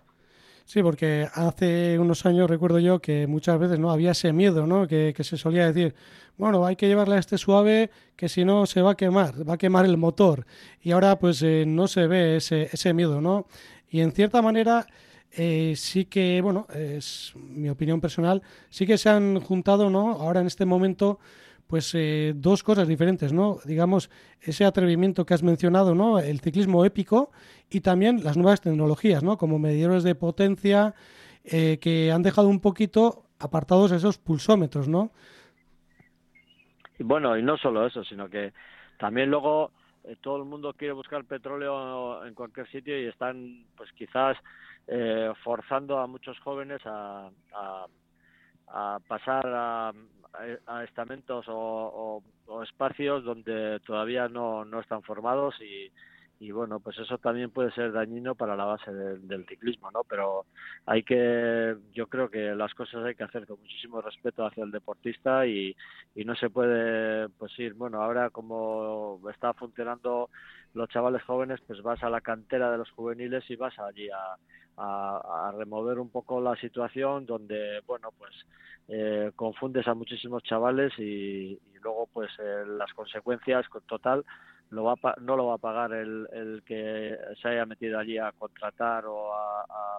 Sí, 0.64 0.82
porque 0.82 1.28
hace 1.34 1.98
unos 1.98 2.24
años 2.24 2.48
recuerdo 2.48 2.78
yo 2.78 2.98
que 2.98 3.26
muchas 3.26 3.58
veces 3.58 3.78
no 3.78 3.90
había 3.90 4.12
ese 4.12 4.32
miedo, 4.32 4.66
¿no? 4.66 4.88
Que, 4.88 5.14
se 5.18 5.36
solía 5.36 5.66
decir, 5.66 5.94
bueno, 6.38 6.64
hay 6.64 6.76
que 6.76 6.88
llevarle 6.88 7.16
a 7.16 7.18
este 7.18 7.36
suave 7.36 7.90
que 8.16 8.30
si 8.30 8.44
no 8.44 8.64
se 8.64 8.80
va 8.80 8.92
a 8.92 8.96
quemar, 8.96 9.46
va 9.46 9.54
a 9.54 9.58
quemar 9.58 9.84
el 9.84 9.98
motor. 9.98 10.46
Y 10.80 10.92
ahora 10.92 11.18
pues 11.18 11.42
eh, 11.42 11.64
no 11.66 11.86
se 11.86 12.06
ve 12.06 12.36
ese, 12.36 12.70
ese 12.72 12.94
miedo, 12.94 13.20
¿no? 13.20 13.46
Y 13.90 14.00
en 14.00 14.12
cierta 14.12 14.40
manera 14.40 14.86
eh, 15.36 15.74
sí 15.76 16.04
que, 16.04 16.40
bueno, 16.40 16.66
es 16.72 17.32
mi 17.34 17.68
opinión 17.68 18.00
personal, 18.00 18.42
sí 18.70 18.86
que 18.86 18.96
se 18.96 19.10
han 19.10 19.40
juntado, 19.40 19.90
¿no? 19.90 20.12
Ahora 20.12 20.40
en 20.40 20.46
este 20.46 20.64
momento 20.64 21.18
pues 21.66 21.94
eh, 21.94 22.32
dos 22.36 22.62
cosas 22.62 22.86
diferentes, 22.88 23.32
¿no? 23.32 23.58
Digamos, 23.64 24.10
ese 24.40 24.64
atrevimiento 24.64 25.24
que 25.24 25.34
has 25.34 25.42
mencionado, 25.42 25.94
¿no? 25.94 26.18
El 26.18 26.40
ciclismo 26.40 26.84
épico 26.84 27.30
y 27.70 27.80
también 27.80 28.22
las 28.22 28.36
nuevas 28.36 28.60
tecnologías, 28.60 29.22
¿no? 29.22 29.38
Como 29.38 29.58
medidores 29.58 30.02
de 30.02 30.14
potencia 30.14 30.94
eh, 31.44 31.78
que 31.80 32.12
han 32.12 32.22
dejado 32.22 32.48
un 32.48 32.60
poquito 32.60 33.24
apartados 33.38 33.92
esos 33.92 34.18
pulsómetros, 34.18 34.88
¿no? 34.88 35.10
Bueno, 36.98 37.36
y 37.36 37.42
no 37.42 37.56
solo 37.56 37.86
eso, 37.86 38.04
sino 38.04 38.28
que 38.28 38.52
también 38.98 39.30
luego 39.30 39.72
eh, 40.04 40.16
todo 40.20 40.36
el 40.36 40.44
mundo 40.44 40.74
quiere 40.74 40.92
buscar 40.92 41.24
petróleo 41.24 42.24
en 42.24 42.34
cualquier 42.34 42.70
sitio 42.70 43.00
y 43.00 43.06
están, 43.06 43.64
pues 43.76 43.90
quizás, 43.92 44.36
forzando 45.42 45.98
a 45.98 46.06
muchos 46.06 46.38
jóvenes 46.40 46.78
a, 46.84 47.30
a 48.68 48.98
pasar 49.08 49.46
a, 49.46 49.92
a 50.66 50.84
estamentos 50.84 51.46
o, 51.48 52.22
o, 52.46 52.62
espacios 52.62 53.24
donde 53.24 53.80
todavía 53.80 54.28
no, 54.28 54.64
no 54.64 54.80
están 54.80 55.02
formados 55.02 55.54
y, 55.60 55.90
y 56.44 56.50
bueno, 56.50 56.78
pues 56.78 56.98
eso 56.98 57.16
también 57.16 57.50
puede 57.50 57.70
ser 57.72 57.90
dañino 57.90 58.34
para 58.34 58.54
la 58.54 58.66
base 58.66 58.92
del 58.92 59.46
ciclismo, 59.46 59.90
¿no? 59.90 60.04
Pero 60.04 60.44
hay 60.84 61.02
que, 61.02 61.74
yo 61.94 62.06
creo 62.06 62.28
que 62.28 62.54
las 62.54 62.74
cosas 62.74 63.02
hay 63.02 63.14
que 63.14 63.24
hacer 63.24 63.46
con 63.46 63.58
muchísimo 63.60 64.02
respeto 64.02 64.44
hacia 64.44 64.62
el 64.62 64.70
deportista 64.70 65.46
y, 65.46 65.74
y 66.14 66.24
no 66.26 66.34
se 66.34 66.50
puede, 66.50 67.30
pues 67.30 67.58
ir, 67.58 67.72
bueno, 67.72 68.02
ahora 68.02 68.28
como 68.28 69.20
está 69.32 69.54
funcionando 69.54 70.28
los 70.74 70.90
chavales 70.90 71.22
jóvenes, 71.22 71.60
pues 71.66 71.80
vas 71.80 72.02
a 72.02 72.10
la 72.10 72.20
cantera 72.20 72.70
de 72.70 72.76
los 72.76 72.90
juveniles 72.90 73.48
y 73.48 73.56
vas 73.56 73.78
allí 73.78 74.10
a, 74.10 74.36
a, 74.76 75.50
remover 75.56 75.98
un 75.98 76.10
poco 76.10 76.42
la 76.42 76.56
situación 76.56 77.24
donde, 77.24 77.80
bueno, 77.86 78.10
pues 78.18 78.34
eh, 78.88 79.32
confundes 79.34 79.88
a 79.88 79.94
muchísimos 79.94 80.42
chavales 80.42 80.92
y, 80.98 81.58
luego, 81.82 82.06
pues 82.12 82.30
eh, 82.38 82.64
las 82.66 82.92
consecuencias, 82.92 83.66
con 83.68 83.82
total, 83.82 84.24
lo 84.70 84.84
va 84.84 84.96
no 85.20 85.36
lo 85.36 85.46
va 85.46 85.54
a 85.54 85.58
pagar 85.58 85.92
el, 85.92 86.28
el 86.32 86.62
que 86.64 87.16
se 87.40 87.48
haya 87.48 87.66
metido 87.66 87.98
allí 87.98 88.18
a 88.18 88.32
contratar 88.32 89.06
o 89.06 89.32
a, 89.34 89.98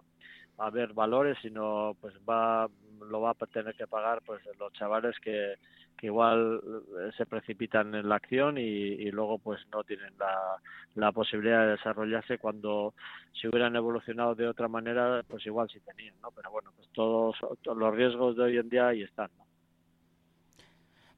a, 0.57 0.69
ver 0.69 0.93
valores, 0.93 1.37
sino 1.41 1.95
pues 2.01 2.13
va 2.27 2.67
lo 3.09 3.21
va 3.21 3.31
a 3.31 3.45
tener 3.45 3.75
que 3.75 3.87
pagar 3.87 4.21
pues 4.25 4.41
los 4.59 4.71
chavales 4.73 5.15
que, 5.19 5.55
que 5.97 6.07
igual 6.07 6.61
eh, 6.99 7.11
se 7.17 7.25
precipitan 7.25 7.93
en 7.93 8.09
la 8.09 8.15
acción 8.15 8.57
y, 8.57 8.61
y 8.61 9.11
luego 9.11 9.37
pues 9.37 9.61
no 9.71 9.83
tienen 9.83 10.13
la, 10.17 10.57
la, 10.95 11.11
posibilidad 11.11 11.61
de 11.65 11.71
desarrollarse 11.71 12.37
cuando 12.37 12.93
si 13.33 13.47
hubieran 13.47 13.75
evolucionado 13.75 14.33
de 14.33 14.47
otra 14.47 14.67
manera 14.67 15.23
pues 15.27 15.45
igual 15.45 15.69
sí 15.69 15.79
tenían 15.81 16.15
no 16.21 16.31
pero 16.31 16.51
bueno 16.51 16.71
pues 16.75 16.89
todos, 16.93 17.35
todos 17.61 17.77
los 17.77 17.93
riesgos 17.93 18.35
de 18.37 18.43
hoy 18.43 18.57
en 18.57 18.69
día 18.69 18.87
ahí 18.87 19.03
están 19.03 19.29
¿no? 19.37 19.44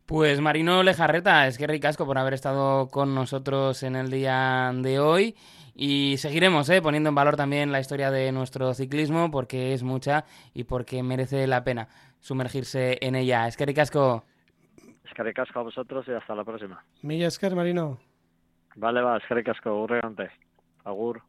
Pues 0.07 0.39
Marino 0.39 0.83
Lejarreta, 0.83 1.47
es 1.47 1.57
que 1.57 1.67
ricasco 1.67 2.05
por 2.05 2.17
haber 2.17 2.33
estado 2.33 2.87
con 2.87 3.13
nosotros 3.13 3.83
en 3.83 3.97
el 3.97 4.09
día 4.09 4.71
de 4.73 4.99
hoy 4.99 5.35
y 5.75 6.15
seguiremos 6.15 6.69
¿eh? 6.69 6.81
poniendo 6.81 7.09
en 7.09 7.15
valor 7.15 7.35
también 7.35 7.73
la 7.73 7.81
historia 7.81 8.09
de 8.09 8.31
nuestro 8.31 8.73
ciclismo 8.73 9.29
porque 9.29 9.73
es 9.73 9.83
mucha 9.83 10.23
y 10.53 10.63
porque 10.63 11.03
merece 11.03 11.45
la 11.45 11.65
pena 11.65 11.89
sumergirse 12.21 12.97
en 13.01 13.15
ella. 13.15 13.49
Es 13.49 13.57
que 13.57 13.65
ricasco. 13.65 14.23
Es 15.03 15.13
que 15.13 15.23
ricasco 15.23 15.59
a 15.59 15.63
vosotros 15.63 16.05
y 16.07 16.13
hasta 16.13 16.33
la 16.33 16.45
próxima. 16.45 16.81
Milla 17.01 17.27
Esker, 17.27 17.53
Marino. 17.53 17.99
Vale, 18.77 19.01
va, 19.01 19.17
es 19.17 19.23
que 19.27 19.33
ricasco, 19.35 19.83
urregante. 19.83 20.31
Agur. 20.85 21.21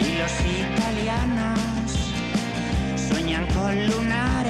Y 0.00 0.18
los 0.18 0.40
italianos 0.40 1.76
sueñan 2.96 3.46
con 3.54 3.86
lunares 3.86 4.45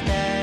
en 0.00 0.41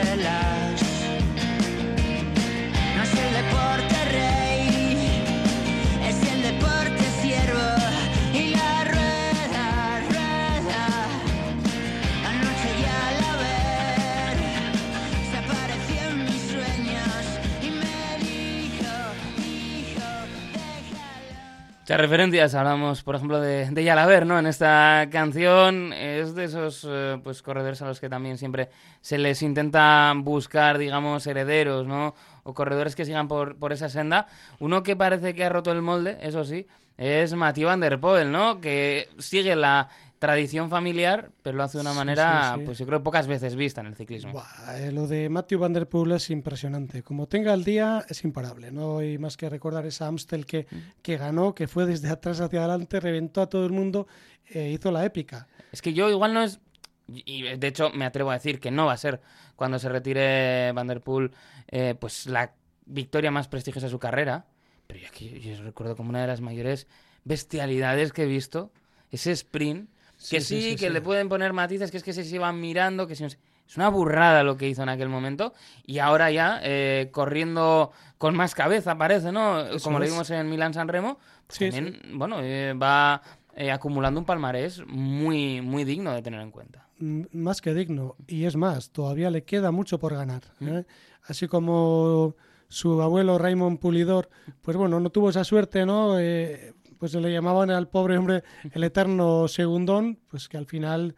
Referencias, 21.97 22.53
hablamos 22.53 23.01
por 23.01 23.15
ejemplo 23.15 23.41
de, 23.41 23.67
de 23.71 23.83
Yalaber, 23.83 24.25
¿no? 24.25 24.37
En 24.37 24.45
esta 24.45 25.07
canción 25.11 25.91
es 25.91 26.35
de 26.35 26.43
esos 26.43 26.85
eh, 26.87 27.19
pues 27.23 27.41
corredores 27.41 27.81
a 27.81 27.87
los 27.87 27.99
que 27.99 28.09
también 28.09 28.37
siempre 28.37 28.69
se 29.01 29.17
les 29.17 29.41
intenta 29.41 30.13
buscar, 30.15 30.77
digamos, 30.77 31.25
herederos, 31.25 31.87
¿no? 31.87 32.13
O 32.43 32.53
corredores 32.53 32.95
que 32.95 33.05
sigan 33.05 33.27
por, 33.27 33.57
por 33.57 33.73
esa 33.73 33.89
senda. 33.89 34.27
Uno 34.59 34.83
que 34.83 34.95
parece 34.95 35.33
que 35.33 35.43
ha 35.43 35.49
roto 35.49 35.71
el 35.71 35.81
molde, 35.81 36.19
eso 36.21 36.43
sí, 36.45 36.67
es 36.97 37.33
Mathieu 37.33 37.67
Van 37.67 37.79
Der 37.79 37.99
Poel, 37.99 38.31
¿no? 38.31 38.61
Que 38.61 39.09
sigue 39.17 39.55
la 39.55 39.89
tradición 40.19 40.69
familiar, 40.69 41.31
pero 41.41 41.55
lo 41.57 41.63
hace 41.63 41.77
de 41.77 41.81
una 41.81 41.91
Sí, 41.93 41.97
manera, 41.97 42.51
sí, 42.53 42.59
sí. 42.59 42.65
pues 42.65 42.77
yo 42.77 42.85
creo, 42.85 43.01
pocas 43.01 43.25
veces 43.25 43.55
vista 43.55 43.79
en 43.81 43.87
el 43.87 43.95
ciclismo. 43.95 44.33
Buah, 44.33 44.77
eh, 44.77 44.91
lo 44.91 45.07
de 45.07 45.29
Matthew 45.29 45.59
Van 45.59 45.71
Der 45.73 45.87
Poel 45.87 46.11
es 46.11 46.29
impresionante. 46.29 47.03
Como 47.03 47.27
tenga 47.27 47.53
el 47.53 47.63
día, 47.63 48.05
es 48.09 48.23
imparable. 48.25 48.69
No 48.71 48.99
hay 48.99 49.17
más 49.17 49.37
que 49.37 49.49
recordar 49.49 49.85
esa 49.85 50.07
Amstel 50.07 50.45
que, 50.45 50.67
que 51.01 51.17
ganó, 51.17 51.55
que 51.55 51.67
fue 51.67 51.85
desde 51.85 52.09
atrás 52.09 52.41
hacia 52.41 52.59
adelante, 52.59 52.99
reventó 52.99 53.41
a 53.41 53.47
todo 53.47 53.65
el 53.65 53.71
mundo, 53.71 54.07
eh, 54.49 54.69
hizo 54.69 54.91
la 54.91 55.05
épica. 55.05 55.47
Es 55.71 55.81
que 55.81 55.93
yo 55.93 56.09
igual 56.09 56.33
no 56.33 56.43
es. 56.43 56.59
Y 57.07 57.43
de 57.57 57.67
hecho 57.67 57.89
me 57.89 58.05
atrevo 58.05 58.29
a 58.31 58.33
decir 58.35 58.59
que 58.59 58.69
no 58.71 58.85
va 58.87 58.93
a 58.93 58.97
ser 58.97 59.21
cuando 59.55 59.79
se 59.79 59.89
retire 59.89 60.71
Van 60.73 60.85
Der 60.87 61.01
Poel 61.01 61.31
eh, 61.69 61.95
pues 61.99 62.27
la 62.27 62.53
victoria 62.85 63.31
más 63.31 63.47
prestigiosa 63.47 63.87
de 63.87 63.91
su 63.91 63.99
carrera. 63.99 64.45
Pero 64.85 64.99
yo 64.99 65.07
aquí 65.07 65.39
yo 65.39 65.63
recuerdo 65.63 65.95
como 65.95 66.09
una 66.09 66.21
de 66.21 66.27
las 66.27 66.41
mayores 66.41 66.87
bestialidades 67.23 68.11
que 68.11 68.23
he 68.23 68.27
visto. 68.27 68.71
Ese 69.11 69.31
sprint. 69.31 69.89
Que 70.29 70.41
sí, 70.41 70.75
que 70.75 70.89
le 70.89 71.01
pueden 71.01 71.29
poner 71.29 71.53
matices, 71.53 71.91
que 71.91 71.97
es 71.97 72.03
que 72.03 72.13
se 72.13 72.23
iban 72.35 72.59
mirando, 72.59 73.07
que 73.07 73.15
si 73.15 73.23
no 73.23 73.29
sé- 73.29 73.39
Es 73.67 73.77
una 73.77 73.89
burrada 73.89 74.43
lo 74.43 74.57
que 74.57 74.67
hizo 74.67 74.81
en 74.81 74.89
aquel 74.89 75.09
momento. 75.09 75.53
Y 75.85 75.99
ahora 75.99 76.31
ya, 76.31 76.59
eh, 76.63 77.09
corriendo 77.11 77.91
con 78.17 78.35
más 78.35 78.55
cabeza, 78.55 78.97
parece, 78.97 79.31
¿no? 79.31 79.61
Eso 79.61 79.83
Como 79.83 79.99
lo 79.99 80.05
vimos 80.05 80.29
en 80.31 80.49
Milán 80.49 80.73
San 80.73 80.87
Remo. 80.87 81.19
pues 81.45 81.57
Sí, 81.59 81.69
también, 81.69 81.99
bueno, 82.17 82.37
eh, 82.41 82.73
va 82.73 83.21
eh, 83.55 83.71
acumulando 83.71 84.19
un 84.19 84.25
palmarés 84.25 84.81
muy, 84.87 85.61
muy 85.61 85.83
digno 85.83 86.13
de 86.13 86.21
tener 86.23 86.41
en 86.41 86.49
cuenta. 86.51 86.87
Más 86.97 87.61
que 87.61 87.73
digno. 87.75 88.15
Y 88.27 88.45
es 88.45 88.55
más, 88.55 88.89
todavía 88.89 89.29
le 89.29 89.43
queda 89.43 89.69
mucho 89.71 89.99
por 89.99 90.15
ganar. 90.15 90.41
Mm. 90.59 90.79
Así 91.27 91.47
como 91.47 92.35
su 92.67 93.01
abuelo 93.01 93.37
Raymond 93.37 93.79
Pulidor, 93.79 94.29
pues 94.61 94.77
bueno, 94.77 94.99
no 94.99 95.09
tuvo 95.11 95.29
esa 95.29 95.43
suerte, 95.43 95.85
¿no? 95.85 96.19
Eh, 96.19 96.73
pues 96.99 97.13
le 97.15 97.31
llamaban 97.31 97.71
al 97.71 97.87
pobre 97.87 98.17
hombre 98.17 98.43
el 98.71 98.83
eterno 98.83 99.47
segundón, 99.47 100.19
pues 100.29 100.47
que 100.47 100.57
al 100.57 100.65
final 100.65 101.15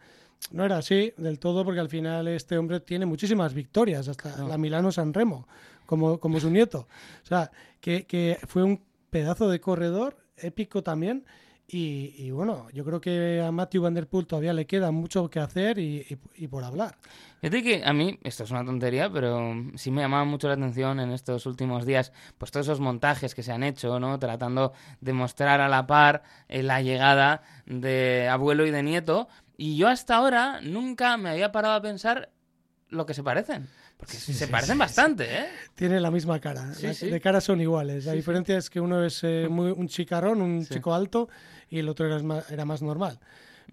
no 0.50 0.64
era 0.64 0.78
así 0.78 1.12
del 1.16 1.38
todo, 1.38 1.64
porque 1.64 1.80
al 1.80 1.88
final 1.88 2.28
este 2.28 2.56
hombre 2.56 2.80
tiene 2.80 3.04
muchísimas 3.06 3.52
victorias, 3.54 4.08
hasta 4.08 4.32
Claro. 4.32 4.48
la 4.48 4.56
Milano 4.58 4.90
San 4.92 5.12
Remo, 5.12 5.46
como, 5.86 6.18
como 6.18 6.40
su 6.40 6.50
nieto. 6.50 6.88
O 7.22 7.26
sea, 7.26 7.50
que, 7.80 8.06
que 8.06 8.38
fue 8.46 8.62
un 8.62 8.80
pedazo 9.10 9.48
de 9.48 9.60
corredor, 9.60 10.16
épico 10.36 10.82
también. 10.82 11.24
Y, 11.74 12.14
y 12.18 12.30
bueno, 12.32 12.66
yo 12.74 12.84
creo 12.84 13.00
que 13.00 13.40
a 13.40 13.50
Matthew 13.50 13.80
Van 13.84 13.94
Der 13.94 14.06
Poel 14.06 14.26
todavía 14.26 14.52
le 14.52 14.66
queda 14.66 14.90
mucho 14.90 15.30
que 15.30 15.40
hacer 15.40 15.78
y, 15.78 16.00
y- 16.06 16.44
y 16.44 16.46
por 16.48 16.64
hablar. 16.64 16.96
Fíjate 17.40 17.62
que 17.62 17.82
a 17.82 17.94
mí, 17.94 18.18
esto 18.24 18.44
es 18.44 18.50
una 18.50 18.62
tontería, 18.62 19.10
pero 19.10 19.54
sí 19.76 19.90
me 19.90 20.02
llamaba 20.02 20.24
mucho 20.26 20.48
la 20.48 20.54
atención 20.54 21.00
en 21.00 21.12
estos 21.12 21.46
últimos 21.46 21.86
días, 21.86 22.12
pues 22.36 22.50
todos 22.50 22.66
esos 22.66 22.80
montajes 22.80 23.34
que 23.34 23.42
se 23.42 23.52
han 23.52 23.62
hecho, 23.62 23.98
¿no? 23.98 24.18
Tratando 24.18 24.74
de 25.00 25.14
mostrar 25.14 25.62
a 25.62 25.68
la 25.70 25.86
par 25.86 26.24
eh, 26.48 26.62
la 26.62 26.82
llegada 26.82 27.40
de 27.64 28.28
abuelo 28.28 28.66
y 28.66 28.70
de 28.70 28.82
nieto. 28.82 29.28
Y 29.56 29.78
yo 29.78 29.88
hasta 29.88 30.16
ahora 30.16 30.60
nunca 30.60 31.16
me 31.16 31.30
había 31.30 31.52
parado 31.52 31.74
a 31.76 31.80
pensar 31.80 32.28
lo 32.90 33.06
que 33.06 33.14
se 33.14 33.22
parecen. 33.22 33.66
Porque 33.96 34.16
Sí, 34.16 34.34
se 34.34 34.46
sí, 34.46 34.50
parecen 34.52 34.74
sí, 34.74 34.80
bastante, 34.80 35.24
¿eh? 35.32 35.46
Tiene 35.76 36.00
la 36.00 36.10
misma 36.10 36.40
cara. 36.40 36.64
De 36.72 37.20
cara 37.20 37.40
son 37.40 37.60
iguales. 37.60 38.04
La 38.04 38.12
diferencia 38.12 38.58
es 38.58 38.68
que 38.68 38.80
uno 38.80 39.04
es 39.04 39.22
eh, 39.22 39.46
muy, 39.48 39.70
un 39.70 39.86
chicarrón, 39.86 40.42
un 40.42 40.66
chico 40.66 40.92
alto, 40.92 41.28
y 41.72 41.78
el 41.78 41.88
otro 41.88 42.04
era 42.06 42.22
más, 42.22 42.50
era 42.50 42.66
más 42.66 42.82
normal. 42.82 43.18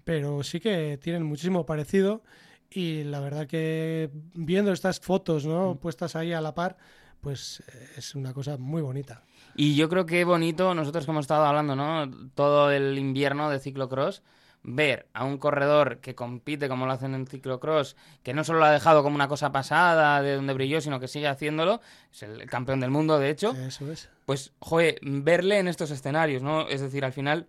Pero 0.05 0.41
sí 0.41 0.61
que 0.61 0.97
tienen 0.97 1.23
muchísimo 1.23 1.65
parecido. 1.65 2.23
Y 2.71 3.03
la 3.03 3.19
verdad 3.19 3.45
que 3.45 4.09
viendo 4.33 4.71
estas 4.71 5.01
fotos 5.01 5.45
¿no? 5.45 5.73
Mm. 5.73 5.77
puestas 5.79 6.15
ahí 6.15 6.31
a 6.31 6.39
la 6.39 6.55
par, 6.55 6.77
pues 7.19 7.61
eh, 7.67 7.89
es 7.97 8.15
una 8.15 8.33
cosa 8.33 8.57
muy 8.57 8.81
bonita. 8.81 9.23
Y 9.55 9.75
yo 9.75 9.89
creo 9.89 10.05
que 10.05 10.23
bonito, 10.23 10.73
nosotros 10.73 11.03
que 11.03 11.11
hemos 11.11 11.23
estado 11.23 11.43
hablando, 11.43 11.75
¿no? 11.75 12.09
Todo 12.35 12.71
el 12.71 12.97
invierno 12.97 13.49
de 13.49 13.59
ciclocross, 13.59 14.21
ver 14.63 15.07
a 15.13 15.25
un 15.25 15.37
corredor 15.37 15.99
que 15.99 16.15
compite 16.15 16.69
como 16.69 16.85
lo 16.85 16.93
hacen 16.93 17.15
en 17.15 17.27
ciclocross, 17.27 17.97
que 18.23 18.33
no 18.33 18.45
solo 18.45 18.59
lo 18.59 18.65
ha 18.65 18.71
dejado 18.71 19.03
como 19.03 19.15
una 19.15 19.27
cosa 19.27 19.51
pasada 19.51 20.21
de 20.21 20.35
donde 20.35 20.53
brilló, 20.53 20.79
sino 20.79 21.01
que 21.01 21.09
sigue 21.09 21.27
haciéndolo, 21.27 21.81
es 22.13 22.23
el 22.23 22.45
campeón 22.49 22.79
del 22.79 22.91
mundo, 22.91 23.19
de 23.19 23.29
hecho, 23.29 23.51
Eso 23.51 23.91
es. 23.91 24.09
pues, 24.25 24.53
joder, 24.59 24.99
verle 25.01 25.59
en 25.59 25.67
estos 25.67 25.91
escenarios, 25.91 26.41
¿no? 26.43 26.67
Es 26.67 26.79
decir, 26.79 27.03
al 27.03 27.13
final, 27.13 27.47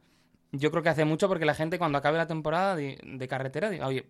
yo 0.53 0.71
creo 0.71 0.83
que 0.83 0.89
hace 0.89 1.05
mucho 1.05 1.29
porque 1.29 1.45
la 1.45 1.55
gente 1.55 1.79
cuando 1.79 1.99
acabe 1.99 2.19
la 2.19 2.27
temporada 2.27 2.77
de, 2.77 2.99
de 3.03 3.29
carretera 3.29 3.71
diga, 3.71 3.87
oye, 3.87 4.07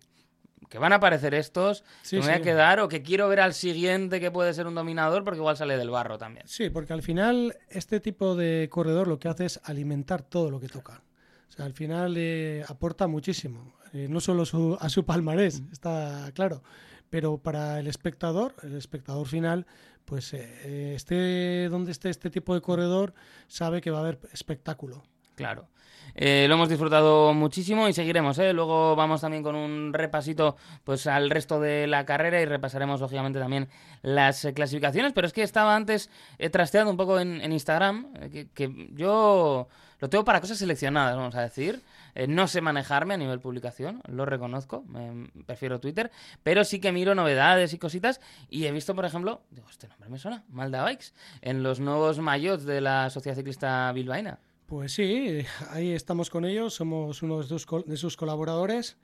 que 0.69 0.77
van 0.77 0.93
a 0.93 0.97
aparecer 0.97 1.33
estos, 1.33 1.83
Sí, 2.01 2.17
que 2.17 2.21
me 2.21 2.27
voy 2.27 2.35
sí. 2.35 2.39
a 2.41 2.43
quedar, 2.43 2.79
o 2.79 2.87
que 2.87 3.01
quiero 3.01 3.27
ver 3.27 3.39
al 3.41 3.53
siguiente 3.53 4.19
que 4.19 4.31
puede 4.31 4.53
ser 4.53 4.67
un 4.67 4.75
dominador 4.75 5.23
porque 5.23 5.39
igual 5.39 5.57
sale 5.57 5.77
del 5.77 5.89
barro 5.89 6.17
también. 6.17 6.47
Sí, 6.47 6.69
porque 6.69 6.93
al 6.93 7.01
final 7.01 7.57
este 7.69 7.99
tipo 7.99 8.35
de 8.35 8.67
corredor 8.71 9.07
lo 9.07 9.19
que 9.19 9.27
hace 9.27 9.45
es 9.45 9.59
alimentar 9.63 10.21
todo 10.21 10.49
lo 10.51 10.59
que 10.59 10.67
toca. 10.67 11.01
O 11.49 11.51
sea, 11.51 11.65
al 11.65 11.73
final 11.73 12.13
eh, 12.17 12.63
aporta 12.67 13.07
muchísimo. 13.07 13.73
Eh, 13.93 14.07
no 14.09 14.21
solo 14.21 14.45
su- 14.45 14.77
a 14.79 14.87
su 14.87 15.03
palmarés, 15.03 15.61
está 15.73 16.31
claro, 16.33 16.63
pero 17.09 17.37
para 17.39 17.77
el 17.79 17.87
espectador, 17.87 18.55
el 18.63 18.75
espectador 18.77 19.27
final, 19.27 19.65
pues 20.05 20.33
eh, 20.33 20.93
esté 20.95 21.67
donde 21.67 21.91
esté 21.91 22.09
este 22.09 22.29
tipo 22.29 22.53
de 22.53 22.61
corredor, 22.61 23.13
sabe 23.47 23.81
que 23.81 23.91
va 23.91 23.97
a 23.97 24.01
haber 24.01 24.19
espectáculo. 24.31 25.03
Claro. 25.41 25.67
Eh, 26.15 26.45
lo 26.47 26.55
hemos 26.55 26.69
disfrutado 26.69 27.33
muchísimo 27.33 27.87
y 27.87 27.93
seguiremos. 27.93 28.37
¿eh? 28.39 28.53
Luego 28.53 28.95
vamos 28.95 29.21
también 29.21 29.43
con 29.43 29.55
un 29.55 29.93
repasito 29.93 30.57
pues 30.83 31.07
al 31.07 31.29
resto 31.29 31.59
de 31.59 31.87
la 31.87 32.05
carrera 32.05 32.41
y 32.41 32.45
repasaremos 32.45 32.99
lógicamente 32.99 33.39
también 33.39 33.69
las 34.01 34.43
eh, 34.45 34.53
clasificaciones. 34.53 35.13
Pero 35.13 35.27
es 35.27 35.33
que 35.33 35.43
estaba 35.43 35.75
antes 35.75 36.09
trasteando 36.51 36.91
un 36.91 36.97
poco 36.97 37.19
en, 37.19 37.51
Instagram, 37.51 38.07
eh, 38.19 38.47
que, 38.53 38.89
yo 38.93 39.67
lo 39.99 40.09
tengo 40.09 40.25
para 40.25 40.41
cosas 40.41 40.57
seleccionadas, 40.57 41.15
vamos 41.15 41.35
a 41.35 41.41
decir. 41.41 41.81
No 42.27 42.49
sé 42.49 42.59
manejarme 42.59 43.13
a 43.13 43.17
nivel 43.17 43.39
publicación, 43.39 44.01
lo 44.09 44.25
reconozco, 44.25 44.83
me- 44.85 45.29
prefiero 45.45 45.79
Twitter, 45.79 46.11
pero 46.43 46.65
sí 46.65 46.81
que 46.81 46.91
miro 46.91 47.15
novedades 47.15 47.71
y 47.71 47.77
cositas 47.77 48.19
y 48.49 48.65
he 48.65 48.71
visto, 48.73 48.93
por 48.93 49.05
ejemplo, 49.05 49.43
digo, 49.49 49.69
este 49.69 49.87
nombre 49.87 50.09
me 50.09 50.19
suena, 50.19 50.43
Malda 50.49 50.83
Bikes, 50.83 51.13
en 51.41 51.63
los 51.63 51.79
nuevos 51.79 52.19
maillots 52.19 52.65
de 52.65 52.81
la 52.81 53.09
Sociedad 53.09 53.37
Ciclista 53.37 53.89
Bilbaína. 53.93 54.39
Pues 54.71 54.93
sí, 54.93 55.39
ahí 55.71 55.91
estamos 55.91 56.29
con 56.29 56.45
ellos, 56.45 56.73
somos 56.75 57.21
uno 57.23 57.39
de 57.39 57.43
sus, 57.43 57.67
de 57.85 57.97
sus 57.97 58.15
colaboradores 58.15 58.95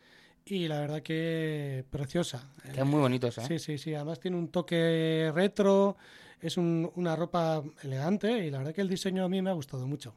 y 0.46 0.70
la 0.70 0.80
verdad 0.80 1.02
que 1.02 1.84
preciosa. 1.90 2.48
Quedan 2.74 2.88
muy 2.88 3.02
bonitos, 3.02 3.38
¿eh? 3.38 3.42
Sí, 3.46 3.60
sí, 3.60 3.78
sí, 3.78 3.94
además 3.94 4.22
tiene 4.22 4.38
un 4.38 4.48
toque 4.48 5.30
retro, 5.36 5.98
es 6.40 6.56
un- 6.56 6.90
una 6.96 7.18
ropa 7.18 7.62
elegante 7.84 8.46
y 8.46 8.50
la 8.50 8.60
verdad 8.60 8.74
que 8.74 8.80
el 8.80 8.88
diseño 8.88 9.26
a 9.26 9.28
mí 9.28 9.42
me 9.42 9.50
ha 9.50 9.54
gustado 9.54 9.86
mucho. 9.86 10.16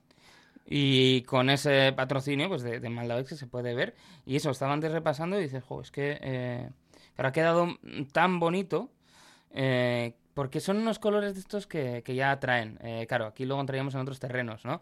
Y 0.68 1.22
con 1.22 1.50
ese 1.50 1.92
patrocinio 1.96 2.48
pues 2.48 2.62
de, 2.62 2.78
de 2.78 2.88
Maldavex 2.88 3.30
que 3.30 3.34
se 3.34 3.48
puede 3.48 3.74
ver. 3.74 3.96
Y 4.26 4.36
eso, 4.36 4.50
estaba 4.52 4.72
antes 4.72 4.92
repasando 4.92 5.36
y 5.36 5.42
dices, 5.42 5.64
jo, 5.64 5.80
es 5.80 5.90
que 5.90 6.16
eh, 6.22 6.70
pero 7.16 7.28
ha 7.28 7.32
quedado 7.32 7.76
tan 8.12 8.38
bonito. 8.38 8.88
eh, 9.52 10.14
porque 10.32 10.60
son 10.60 10.76
unos 10.78 11.00
colores 11.00 11.34
de 11.34 11.40
estos 11.40 11.66
que, 11.66 12.02
que 12.04 12.14
ya 12.14 12.30
atraen. 12.30 12.78
Eh, 12.82 13.04
claro, 13.08 13.26
aquí 13.26 13.44
luego 13.44 13.60
entraríamos 13.60 13.92
en 13.94 14.00
otros 14.00 14.20
terrenos, 14.20 14.64
¿no? 14.64 14.80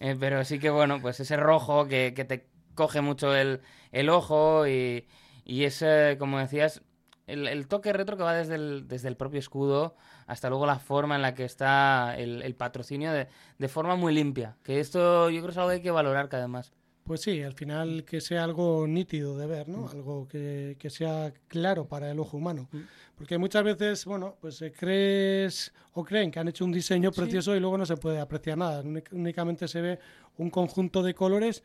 Eh, 0.00 0.16
pero 0.18 0.44
sí 0.44 0.58
que, 0.58 0.70
bueno, 0.70 1.00
pues 1.00 1.20
ese 1.20 1.36
rojo 1.36 1.86
que, 1.88 2.14
que 2.14 2.24
te 2.24 2.48
coge 2.74 3.00
mucho 3.00 3.34
el, 3.34 3.60
el 3.92 4.08
ojo 4.10 4.66
y, 4.68 5.08
y 5.44 5.64
ese, 5.64 6.16
como 6.18 6.38
decías, 6.38 6.82
el, 7.26 7.48
el 7.48 7.66
toque 7.68 7.92
retro 7.92 8.16
que 8.16 8.22
va 8.22 8.34
desde 8.34 8.54
el, 8.54 8.86
desde 8.88 9.08
el 9.08 9.16
propio 9.16 9.40
escudo 9.40 9.96
hasta 10.26 10.48
luego 10.48 10.66
la 10.66 10.78
forma 10.78 11.16
en 11.16 11.22
la 11.22 11.34
que 11.34 11.44
está 11.44 12.14
el, 12.16 12.42
el 12.42 12.54
patrocinio 12.54 13.12
de, 13.12 13.28
de 13.58 13.68
forma 13.68 13.96
muy 13.96 14.14
limpia. 14.14 14.56
Que 14.62 14.80
esto 14.80 15.30
yo 15.30 15.40
creo 15.40 15.50
es 15.50 15.56
algo 15.58 15.70
que 15.70 15.76
hay 15.76 15.82
que 15.82 15.90
valorar 15.90 16.28
cada 16.28 16.44
vez 16.44 16.50
más. 16.50 16.72
Pues 17.08 17.22
sí, 17.22 17.42
al 17.42 17.54
final 17.54 18.04
que 18.04 18.20
sea 18.20 18.44
algo 18.44 18.86
nítido 18.86 19.36
de 19.36 19.46
ver, 19.46 19.66
¿no? 19.68 19.88
Algo 19.88 20.28
que, 20.28 20.76
que 20.78 20.90
sea 20.90 21.32
claro 21.48 21.86
para 21.88 22.10
el 22.10 22.20
ojo 22.20 22.36
humano. 22.36 22.68
Porque 23.16 23.36
muchas 23.38 23.64
veces, 23.64 24.04
bueno, 24.04 24.36
pues 24.40 24.62
eh, 24.62 24.72
crees 24.72 25.72
o 25.94 26.04
creen 26.04 26.30
que 26.30 26.38
han 26.38 26.46
hecho 26.48 26.64
un 26.64 26.70
diseño 26.70 27.10
precioso 27.10 27.56
y 27.56 27.60
luego 27.60 27.76
no 27.78 27.86
se 27.86 27.96
puede 27.96 28.20
apreciar 28.20 28.58
nada. 28.58 28.82
Únic- 28.84 29.10
Únicamente 29.10 29.66
se 29.66 29.80
ve 29.80 29.98
un 30.36 30.50
conjunto 30.50 31.02
de 31.02 31.14
colores, 31.14 31.64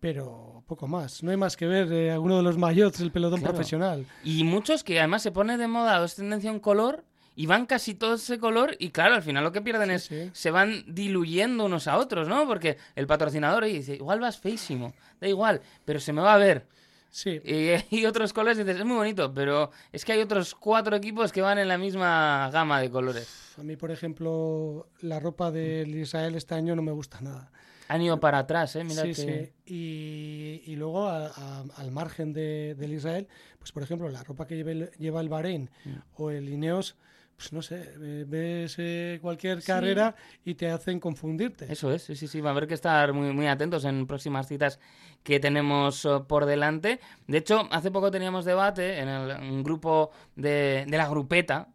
pero 0.00 0.62
poco 0.66 0.86
más. 0.86 1.22
No 1.22 1.30
hay 1.30 1.36
más 1.36 1.56
que 1.56 1.66
ver 1.66 1.92
eh, 1.92 2.12
alguno 2.12 2.36
de 2.36 2.42
los 2.44 2.56
maillots 2.56 2.98
del 2.98 3.10
pelotón 3.10 3.40
Claro. 3.40 3.54
profesional. 3.54 4.06
Y 4.22 4.44
muchos 4.44 4.84
que 4.84 4.98
además 4.98 5.22
se 5.22 5.32
pone 5.32 5.56
de 5.58 5.66
moda 5.66 6.02
es 6.04 6.14
tendencia 6.14 6.52
un 6.52 6.60
color 6.60 7.04
y 7.36 7.46
van 7.46 7.66
casi 7.66 7.94
todo 7.94 8.14
ese 8.14 8.38
color 8.38 8.76
y 8.78 8.90
claro, 8.90 9.14
al 9.14 9.22
final 9.22 9.42
lo 9.44 9.52
que 9.52 9.60
pierden 9.60 9.88
Sí, 9.88 9.94
es 9.94 10.02
sí. 10.04 10.30
se 10.32 10.50
van 10.50 10.84
diluyendo 10.86 11.64
unos 11.64 11.88
a 11.88 11.96
otros, 11.98 12.28
¿no? 12.28 12.46
Porque 12.46 12.76
el 12.94 13.06
patrocinador 13.06 13.64
dice, 13.64 13.94
igual 13.96 14.20
vas 14.20 14.38
feísimo, 14.38 14.94
da 15.20 15.28
igual, 15.28 15.60
pero 15.84 15.98
se 16.00 16.12
me 16.12 16.20
va 16.22 16.34
a 16.34 16.38
ver. 16.38 16.66
Sí, 17.10 17.40
Y, 17.44 17.70
y 18.00 18.06
otros 18.06 18.32
colores 18.32 18.58
dices, 18.58 18.76
es 18.76 18.84
muy 18.84 18.96
bonito, 18.96 19.32
pero 19.32 19.70
es 19.92 20.04
que 20.04 20.12
hay 20.12 20.20
otros 20.20 20.54
cuatro 20.54 20.96
equipos 20.96 21.30
que 21.32 21.42
van 21.42 21.58
en 21.58 21.68
la 21.68 21.78
misma 21.78 22.50
gama 22.52 22.80
de 22.80 22.90
colores. 22.90 23.54
a 23.58 23.62
mí, 23.62 23.76
por 23.76 23.90
ejemplo, 23.92 24.88
la 25.00 25.20
ropa 25.20 25.50
del 25.52 25.94
Israel 25.94 26.34
este 26.34 26.54
año 26.56 26.74
no 26.74 26.82
me 26.82 26.90
gusta 26.92 27.20
nada. 27.20 27.50
Han 27.86 28.00
ido 28.00 28.18
para 28.18 28.38
atrás, 28.38 28.74
¿eh? 28.76 28.82
Mira 28.84 29.02
sí, 29.02 29.08
que... 29.08 29.14
sí. 29.14 29.72
Y, 29.72 30.62
y 30.72 30.76
luego 30.76 31.06
a- 31.08 31.26
a- 31.28 31.64
al 31.76 31.90
margen 31.92 32.32
de, 32.32 32.74
del 32.78 32.94
Israel, 32.94 33.28
pues 33.58 33.72
por 33.72 33.82
ejemplo, 33.82 34.08
la 34.08 34.22
ropa 34.24 34.46
que 34.46 34.56
lleva 34.56 34.70
el, 34.72 34.90
lleva 34.98 35.20
el 35.20 35.28
Bahrein 35.28 35.68
Mm. 35.84 35.90
o 36.16 36.30
el 36.30 36.48
Ineos, 36.48 36.96
pues 37.36 37.52
no 37.52 37.62
sé, 37.62 37.92
ves 38.26 38.76
eh, 38.78 39.18
cualquier 39.20 39.62
carrera 39.62 40.14
y 40.44 40.54
te 40.54 40.70
hacen 40.70 41.00
confundirte. 41.00 41.70
Eso 41.72 41.92
es, 41.92 42.02
sí, 42.02 42.14
sí, 42.16 42.28
sí, 42.28 42.40
va 42.40 42.50
a 42.50 42.52
haber 42.52 42.66
que 42.66 42.74
estar 42.74 43.12
muy, 43.12 43.32
muy 43.32 43.46
atentos 43.46 43.84
en 43.84 44.06
próximas 44.06 44.46
citas 44.46 44.78
que 45.22 45.40
tenemos 45.40 46.04
eh, 46.04 46.20
por 46.28 46.46
delante. 46.46 47.00
De 47.26 47.38
hecho, 47.38 47.66
hace 47.70 47.90
poco 47.90 48.10
teníamos 48.10 48.44
debate 48.44 49.00
en 49.00 49.08
el, 49.08 49.36
un 49.40 49.62
grupo 49.62 50.10
de, 50.36 50.84
de 50.86 50.96
la 50.96 51.08
grupeta, 51.08 51.68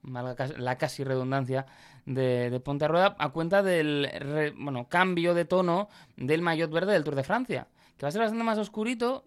la 0.57 0.77
casi 0.77 1.03
redundancia, 1.03 1.65
de, 2.05 2.49
de 2.49 2.59
Ponte 2.59 2.85
a 2.85 2.87
Rueda, 2.87 3.15
a 3.19 3.29
cuenta 3.29 3.61
del 3.61 4.09
re- 4.11 4.53
bueno, 4.57 4.87
cambio 4.87 5.33
de 5.33 5.45
tono 5.45 5.89
del 6.17 6.41
maillot 6.41 6.71
verde 6.71 6.93
del 6.93 7.03
Tour 7.03 7.15
de 7.15 7.23
Francia, 7.23 7.67
que 7.97 8.03
va 8.03 8.07
a 8.07 8.11
ser 8.11 8.21
bastante 8.21 8.43
más 8.43 8.57
oscurito. 8.57 9.25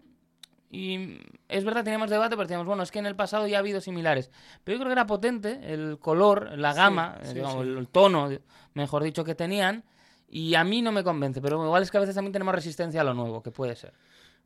Y 0.73 1.19
es 1.49 1.63
verdad, 1.65 1.83
teníamos 1.83 2.09
debate, 2.09 2.31
pero 2.31 2.45
decíamos, 2.45 2.65
bueno, 2.65 2.81
es 2.81 2.89
que 2.89 2.97
en 2.97 3.05
el 3.05 3.15
pasado 3.15 3.45
ya 3.45 3.57
ha 3.57 3.59
habido 3.59 3.79
similares. 3.79 4.31
Pero 4.63 4.75
yo 4.75 4.79
creo 4.79 4.89
que 4.89 4.93
era 4.93 5.05
potente 5.05 5.59
el 5.71 5.99
color, 5.99 6.57
la 6.57 6.73
gama, 6.73 7.19
eh, 7.21 7.27
sí, 7.27 7.33
digamos, 7.35 7.63
sí. 7.63 7.71
el 7.73 7.87
tono, 7.89 8.29
mejor 8.73 9.03
dicho, 9.03 9.23
que 9.23 9.35
tenían. 9.35 9.83
Y 10.27 10.55
a 10.55 10.63
mí 10.63 10.81
no 10.81 10.91
me 10.91 11.03
convence, 11.03 11.41
pero 11.41 11.63
igual 11.63 11.83
es 11.83 11.91
que 11.91 11.97
a 11.97 11.99
veces 11.99 12.15
también 12.15 12.33
tenemos 12.33 12.55
resistencia 12.55 13.01
a 13.01 13.03
lo 13.03 13.13
nuevo, 13.13 13.43
que 13.43 13.51
puede 13.51 13.75
ser. 13.75 13.93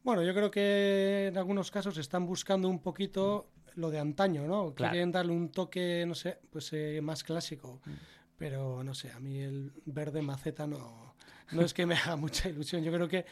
Bueno, 0.03 0.21
yo 0.21 0.33
creo 0.33 0.51
que 0.51 1.27
en 1.27 1.37
algunos 1.37 1.71
casos 1.71 1.97
están 1.97 2.25
buscando 2.25 2.67
un 2.67 2.79
poquito 2.79 3.47
lo 3.75 3.89
de 3.89 3.99
antaño, 3.99 4.45
¿no? 4.45 4.73
Claro. 4.73 4.91
Quieren 4.91 5.13
darle 5.13 5.31
un 5.31 5.49
toque, 5.49 6.03
no 6.05 6.13
sé, 6.13 6.39
pues 6.49 6.73
eh, 6.73 6.99
más 7.01 7.23
clásico. 7.23 7.79
Mm. 7.85 7.91
Pero 8.37 8.83
no 8.83 8.93
sé, 8.93 9.11
a 9.13 9.21
mí 9.21 9.39
el 9.39 9.71
verde 9.85 10.21
maceta 10.21 10.67
no, 10.67 11.15
no 11.51 11.61
es 11.61 11.73
que 11.73 11.85
me 11.85 11.95
haga 11.95 12.15
mucha 12.17 12.49
ilusión. 12.49 12.83
Yo 12.83 12.91
creo 12.91 13.07
que 13.07 13.25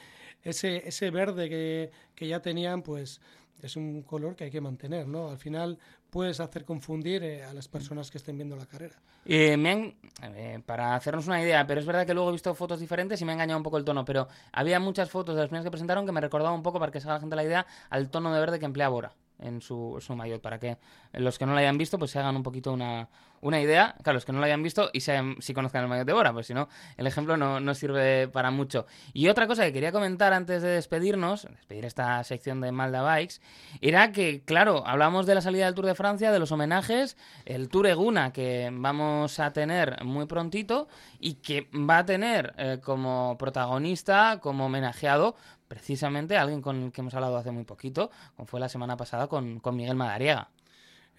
ese, 0.44 0.88
ese 0.88 1.10
verde 1.10 1.50
que, 1.50 1.92
que 2.14 2.28
ya 2.28 2.42
tenían, 2.42 2.82
pues 2.82 3.22
es 3.62 3.76
un 3.76 4.04
color 4.04 4.36
que 4.36 4.46
hay 4.46 4.52
que 4.52 4.62
mantener, 4.62 5.08
¿no? 5.08 5.30
Al 5.30 5.38
final 5.38 5.80
puedes 6.10 6.40
hacer 6.40 6.66
confundir 6.66 7.24
eh, 7.24 7.44
a 7.44 7.54
las 7.54 7.68
personas 7.68 8.12
que 8.12 8.18
estén 8.18 8.38
viendo 8.38 8.56
la 8.56 8.66
carrera. 8.66 8.96
Eh, 9.26 9.58
me 9.58 9.72
han, 9.72 10.62
para 10.64 10.96
hacernos 10.96 11.28
una 11.28 11.42
idea, 11.42 11.66
pero 11.66 11.80
es 11.80 11.86
verdad 11.86 12.06
que 12.06 12.14
luego 12.14 12.30
he 12.30 12.34
visto 12.34 12.54
fotos 12.54 12.80
diferentes 12.80 13.20
y 13.22 13.26
me 13.26 13.32
ha 13.32 13.36
engañado 13.36 13.58
un 13.58 13.64
poco 13.64 13.78
el 13.78 13.86
tono, 13.86 14.06
pero 14.06 14.28
había 14.52 14.80
muchas 14.80 15.10
fotos 15.10 15.36
de 15.36 15.42
las 15.42 15.50
primeras 15.50 15.66
que 15.66 15.72
presentaron 15.72 16.06
que 16.06 16.12
me 16.12 16.22
recordaban 16.22 16.56
un 16.56 16.64
poco, 16.64 16.80
para 16.80 16.92
que 16.92 17.00
se 17.00 17.08
haga 17.08 17.16
la 17.16 17.20
gente 17.22 17.36
la 17.36 17.44
idea, 17.44 17.66
al 17.90 18.10
tono 18.10 18.34
de 18.34 18.40
verde 18.40 18.60
que 18.60 18.66
emplea 18.66 18.88
Bora 18.90 19.14
en 19.40 19.62
su, 19.62 19.98
su 20.00 20.16
maillot, 20.16 20.42
para 20.42 20.60
que 20.60 20.78
los 21.14 21.38
que 21.38 21.46
no 21.46 21.54
lo 21.54 21.60
hayan 21.60 21.78
visto 21.78 21.98
pues 22.00 22.12
se 22.12 22.20
hagan 22.20 22.36
un 22.36 22.44
poquito 22.44 22.72
una, 22.74 23.10
una 23.42 23.62
idea, 23.62 23.96
claro, 24.02 24.16
los 24.16 24.26
que 24.26 24.32
no 24.32 24.40
lo 24.40 24.46
hayan 24.46 24.64
visto 24.64 24.90
y 24.92 25.02
sean, 25.02 25.36
si 25.40 25.54
conozcan 25.54 25.84
el 25.84 25.90
maillot 25.90 26.08
de 26.08 26.14
Bora, 26.14 26.34
pues 26.34 26.48
si 26.48 26.54
no, 26.54 26.68
el 26.98 27.06
ejemplo 27.06 27.38
no, 27.38 27.60
no 27.60 27.76
sirve 27.76 28.28
para 28.28 28.50
mucho. 28.52 28.88
Y 29.14 29.28
otra 29.28 29.48
cosa 29.48 29.64
que 29.66 29.74
quería 29.74 29.92
comentar 29.92 30.34
antes 30.34 30.62
de 30.62 30.70
despedirnos, 30.70 31.44
despedir 31.44 31.86
esta 31.86 32.24
sección 32.24 32.62
de 32.62 32.72
Malda 32.72 33.04
Bikes, 33.04 33.36
era 33.82 34.12
que, 34.12 34.42
claro, 34.44 34.84
hablamos 34.88 35.26
de 35.26 35.36
la 35.36 35.42
salida 35.42 35.66
del 35.66 35.76
Tour 35.76 35.86
de 35.86 35.96
Francia, 35.96 36.32
de 36.32 36.40
los 36.40 36.52
homenajes, 36.52 37.18
el 37.46 37.70
Tour 37.70 37.88
Eguna 37.88 38.34
que 38.34 38.70
vamos 38.72 39.40
a 39.40 39.54
tener 39.54 40.04
muy 40.04 40.26
prontito 40.26 40.88
y 41.20 41.36
que 41.36 41.70
va 41.74 42.00
a 42.00 42.06
tener 42.06 42.54
eh, 42.58 42.80
como 42.84 43.38
protagonista, 43.38 44.40
como 44.42 44.66
homenajeado, 44.66 45.36
precisamente 45.68 46.38
alguien 46.38 46.62
con 46.62 46.84
el 46.84 46.92
que 46.92 47.02
hemos 47.02 47.14
hablado 47.14 47.38
hace 47.38 47.52
muy 47.52 47.64
poquito, 47.64 48.12
como 48.36 48.48
fue 48.48 48.60
la 48.60 48.70
semana 48.70 48.98
pasada 48.98 49.28
con, 49.28 49.60
con 49.60 49.76
Miguel 49.76 49.96
Madariaga. 49.96 50.50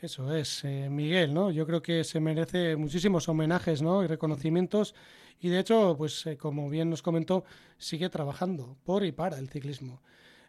Eso 0.01 0.35
es, 0.35 0.63
eh, 0.65 0.89
Miguel, 0.91 1.33
¿no? 1.33 1.51
Yo 1.51 1.67
creo 1.67 1.81
que 1.81 2.05
se 2.05 2.21
merece 2.21 2.77
muchísimos 2.77 3.29
homenajes, 3.29 3.81
¿no? 3.81 4.05
Y 4.05 4.07
reconocimientos. 4.07 4.95
Y 5.41 5.49
de 5.49 5.61
hecho, 5.61 5.95
pues 5.97 6.27
eh, 6.27 6.37
como 6.37 6.69
bien 6.69 6.91
nos 6.91 7.03
comentó, 7.03 7.45
sigue 7.79 8.11
trabajando 8.11 8.77
por 8.85 9.05
y 9.05 9.13
para 9.13 9.39
el 9.39 9.49
ciclismo. 9.49 10.03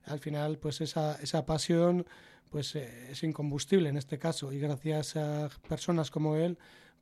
Al 0.06 0.20
final, 0.20 0.58
pues 0.58 0.82
esa, 0.82 1.16
esa 1.22 1.46
pasión 1.46 2.06
pues 2.50 2.76
eh, 2.76 3.12
es 3.12 3.24
incombustible 3.24 3.90
en 3.90 3.98
este 3.98 4.18
caso. 4.18 4.52
Y 4.52 4.60
gracias 4.60 5.16
a 5.16 5.50
personas 5.68 6.12
como 6.12 6.36
él, 6.36 6.58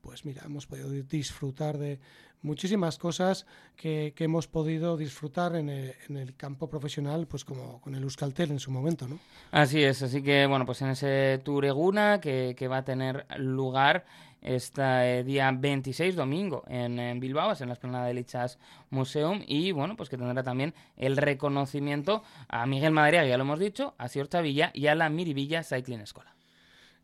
pues 0.05 0.23
mira, 0.23 0.43
hemos 0.45 0.67
podido 0.67 0.89
di- 0.89 1.01
disfrutar 1.01 1.79
de 1.79 1.99
muchísimas 2.43 2.99
cosas 2.99 3.47
que, 3.75 4.13
que 4.15 4.25
hemos 4.25 4.47
podido 4.47 4.97
disfrutar 4.97 5.55
en 5.55 5.67
el, 5.69 5.95
en 6.07 6.17
el 6.17 6.35
campo 6.35 6.69
profesional, 6.69 7.25
pues 7.25 7.43
como 7.43 7.81
con 7.81 7.95
el 7.95 8.03
Euskaltel 8.03 8.51
en 8.51 8.59
su 8.59 8.69
momento, 8.69 9.07
¿no? 9.07 9.17
Así 9.49 9.83
es, 9.83 10.03
así 10.03 10.21
que 10.21 10.45
bueno, 10.45 10.63
pues 10.63 10.79
en 10.83 10.89
ese 10.89 11.41
Tour 11.43 11.65
Eguna 11.65 12.19
que, 12.21 12.53
que 12.55 12.67
va 12.67 12.77
a 12.77 12.85
tener 12.85 13.25
lugar 13.39 14.05
este 14.43 15.23
día 15.23 15.51
26, 15.51 16.15
domingo, 16.15 16.63
en, 16.67 16.99
en 16.99 17.19
Bilbao, 17.19 17.51
es 17.53 17.61
en 17.61 17.67
la 17.69 17.73
esplanada 17.73 18.05
de 18.05 18.13
Lichas 18.13 18.59
Museum, 18.91 19.41
y 19.47 19.71
bueno, 19.71 19.95
pues 19.97 20.07
que 20.07 20.17
tendrá 20.17 20.43
también 20.43 20.75
el 20.97 21.17
reconocimiento 21.17 22.21
a 22.47 22.67
Miguel 22.67 22.91
Madariaga, 22.91 23.27
ya 23.27 23.37
lo 23.37 23.43
hemos 23.43 23.57
dicho, 23.57 23.95
a 23.97 24.07
Sior 24.07 24.29
Villa 24.43 24.69
y 24.71 24.85
a 24.85 24.93
la 24.93 25.09
Miribilla 25.09 25.63
Cycling 25.63 26.01
Escola. 26.01 26.35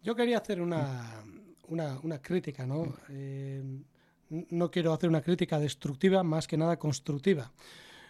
Yo 0.04 0.16
quería 0.16 0.38
hacer 0.38 0.62
una, 0.62 1.24
una, 1.72 2.00
una 2.04 2.22
crítica, 2.22 2.66
¿no? 2.66 2.94
Eh, 3.10 3.64
no 4.30 4.72
quiero 4.72 4.94
hacer 4.94 5.10
una 5.10 5.22
crítica 5.22 5.60
destructiva, 5.60 6.24
más 6.24 6.48
que 6.48 6.58
nada 6.58 6.78
constructiva. 6.78 7.52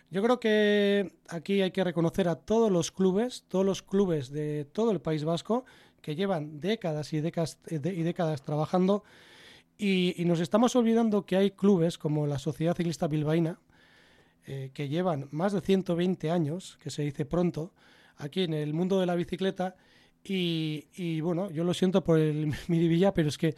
Yo 0.10 0.22
creo 0.22 0.40
que 0.40 1.14
aquí 1.30 1.62
hay 1.62 1.72
que 1.72 1.84
reconocer 1.84 2.28
a 2.28 2.36
todos 2.36 2.72
los 2.72 2.92
clubes, 2.92 3.46
todos 3.48 3.66
los 3.66 3.82
clubes 3.82 4.30
de 4.30 4.66
todo 4.66 4.92
el 4.92 5.00
País 5.00 5.24
Vasco, 5.24 5.66
que 6.02 6.16
llevan 6.16 6.60
décadas 6.60 7.14
y 7.14 7.22
décadas, 7.22 7.60
eh, 7.68 7.80
y 7.84 8.04
décadas 8.04 8.44
trabajando, 8.44 9.04
y, 9.78 10.22
y 10.22 10.26
nos 10.26 10.40
estamos 10.40 10.76
olvidando 10.76 11.26
que 11.26 11.38
hay 11.38 11.52
clubes 11.52 11.98
como 11.98 12.28
la 12.28 12.40
Sociedad 12.40 12.76
Ciclista 12.76 13.08
Bilbaína, 13.08 13.60
eh, 14.48 14.72
que 14.74 14.90
llevan 14.90 15.28
más 15.32 15.54
de 15.54 15.62
120 15.62 16.32
años, 16.32 16.78
que 16.82 16.90
se 16.90 17.04
dice 17.04 17.26
pronto, 17.26 17.74
aquí 18.18 18.42
en 18.44 18.54
el 18.54 18.74
mundo 18.74 19.00
de 19.00 19.06
la 19.06 19.16
bicicleta. 19.16 19.76
Y, 20.24 21.20
bueno, 21.22 21.50
yo 21.52 21.64
lo 21.64 21.74
siento 21.74 22.04
por 22.04 22.20
el 22.20 22.54
Miribilla, 22.68 23.14
pero 23.14 23.30
es 23.30 23.38
que 23.38 23.56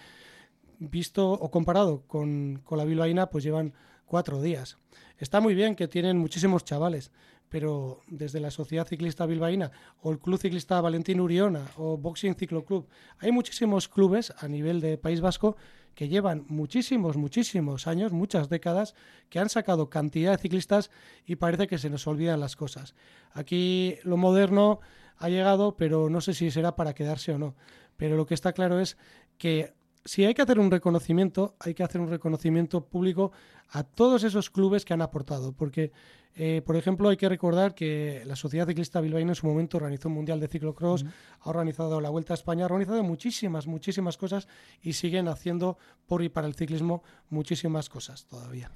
visto 0.79 1.31
o 1.31 1.51
comparado 1.51 2.03
con, 2.07 2.61
con 2.63 2.77
la 2.77 2.85
bilbaína, 2.85 3.29
pues 3.29 3.43
llevan 3.43 3.73
cuatro 4.05 4.41
días. 4.41 4.77
Está 5.17 5.39
muy 5.41 5.55
bien 5.55 5.75
que 5.75 5.87
tienen 5.87 6.17
muchísimos 6.17 6.63
chavales, 6.65 7.11
pero 7.49 8.01
desde 8.07 8.39
la 8.39 8.51
Sociedad 8.51 8.87
Ciclista 8.87 9.25
Bilbaína 9.25 9.71
o 10.01 10.11
el 10.11 10.19
Club 10.19 10.39
Ciclista 10.39 10.81
Valentín 10.81 11.19
Uriona 11.19 11.65
o 11.77 11.97
Boxing 11.97 12.35
Ciclo 12.35 12.65
Club, 12.65 12.87
hay 13.19 13.31
muchísimos 13.31 13.87
clubes 13.87 14.33
a 14.39 14.47
nivel 14.47 14.81
de 14.81 14.97
País 14.97 15.21
Vasco 15.21 15.55
que 15.93 16.07
llevan 16.07 16.45
muchísimos, 16.47 17.15
muchísimos 17.15 17.85
años, 17.85 18.11
muchas 18.11 18.49
décadas, 18.49 18.95
que 19.29 19.39
han 19.39 19.49
sacado 19.49 19.89
cantidad 19.89 20.31
de 20.31 20.41
ciclistas 20.41 20.89
y 21.25 21.35
parece 21.35 21.67
que 21.67 21.77
se 21.77 21.89
nos 21.89 22.07
olvidan 22.07 22.39
las 22.39 22.55
cosas. 22.55 22.95
Aquí 23.33 23.97
lo 24.03 24.17
moderno 24.17 24.79
ha 25.23 25.29
llegado, 25.29 25.77
pero 25.77 26.09
no 26.09 26.19
sé 26.19 26.33
si 26.33 26.51
será 26.51 26.75
para 26.75 26.93
quedarse 26.93 27.31
o 27.31 27.39
no. 27.39 27.55
Pero 27.95 28.17
lo 28.17 28.25
que 28.25 28.33
está 28.33 28.51
claro 28.51 28.81
es 28.81 28.97
que 29.37 29.73
si 30.03 30.25
hay 30.25 30.33
que 30.33 30.41
hacer 30.41 30.59
un 30.59 30.69
reconocimiento, 30.69 31.55
hay 31.61 31.73
que 31.73 31.83
hacer 31.83 32.01
un 32.01 32.09
reconocimiento 32.09 32.83
público 32.85 33.31
a 33.69 33.83
todos 33.83 34.25
esos 34.25 34.49
clubes 34.49 34.83
que 34.83 34.93
han 34.93 35.01
aportado, 35.01 35.53
porque, 35.53 35.93
eh, 36.35 36.61
por 36.65 36.75
ejemplo, 36.75 37.07
hay 37.07 37.15
que 37.15 37.29
recordar 37.29 37.73
que 37.73 38.21
la 38.25 38.35
Sociedad 38.35 38.67
Ciclista 38.67 38.99
Bilbaína 38.99 39.31
en 39.31 39.35
su 39.35 39.47
momento 39.47 39.77
organizó 39.77 40.09
un 40.09 40.15
Mundial 40.15 40.41
de 40.41 40.49
Ciclocross, 40.49 41.05
ha 41.39 41.49
organizado 41.49 42.01
la 42.01 42.09
Vuelta 42.09 42.33
a 42.33 42.35
España, 42.35 42.63
ha 42.63 42.65
organizado 42.65 43.01
muchísimas, 43.01 43.65
muchísimas 43.65 44.17
cosas 44.17 44.49
y 44.81 44.91
siguen 44.91 45.29
haciendo 45.29 45.77
por 46.05 46.21
y 46.21 46.27
para 46.27 46.47
el 46.47 46.55
ciclismo 46.55 47.01
muchísimas 47.29 47.87
cosas 47.87 48.25
todavía. 48.25 48.71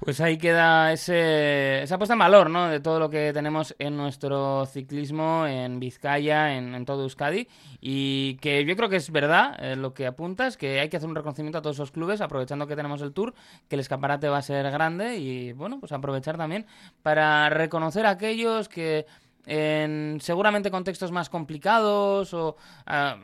Pues 0.00 0.18
ahí 0.22 0.38
queda 0.38 0.94
ese, 0.94 1.82
esa 1.82 1.98
puesta 1.98 2.14
en 2.14 2.20
valor, 2.20 2.48
¿no? 2.48 2.68
De 2.68 2.80
todo 2.80 2.98
lo 2.98 3.10
que 3.10 3.34
tenemos 3.34 3.76
en 3.78 3.98
nuestro 3.98 4.64
ciclismo 4.64 5.46
en 5.46 5.78
Vizcaya, 5.78 6.56
en, 6.56 6.86
todo 6.86 7.02
Euskadi. 7.02 7.46
Y 7.82 8.36
que 8.36 8.64
yo 8.64 8.76
creo 8.76 8.88
que 8.88 8.96
es 8.96 9.10
verdad 9.12 9.56
eh, 9.62 9.76
lo 9.76 9.92
que 9.92 10.06
apuntas, 10.06 10.56
que 10.56 10.80
hay 10.80 10.88
que 10.88 10.96
hacer 10.96 11.08
un 11.08 11.16
reconocimiento 11.16 11.58
a 11.58 11.62
todos 11.62 11.76
esos 11.76 11.90
clubes, 11.90 12.22
aprovechando 12.22 12.66
que 12.66 12.76
tenemos 12.76 13.02
el 13.02 13.12
Tour, 13.12 13.34
que 13.68 13.76
el 13.76 13.80
escaparate 13.80 14.30
va 14.30 14.38
a 14.38 14.42
ser 14.42 14.70
grande 14.70 15.18
y, 15.18 15.52
bueno, 15.52 15.78
pues 15.80 15.92
aprovechar 15.92 16.38
también 16.38 16.64
para 17.02 17.50
reconocer 17.50 18.06
a 18.06 18.10
aquellos 18.10 18.70
que 18.70 19.04
en 19.44 20.18
seguramente 20.22 20.70
contextos 20.70 21.12
más 21.12 21.28
complicados 21.28 22.32
o... 22.32 22.56
Ah, 22.86 23.18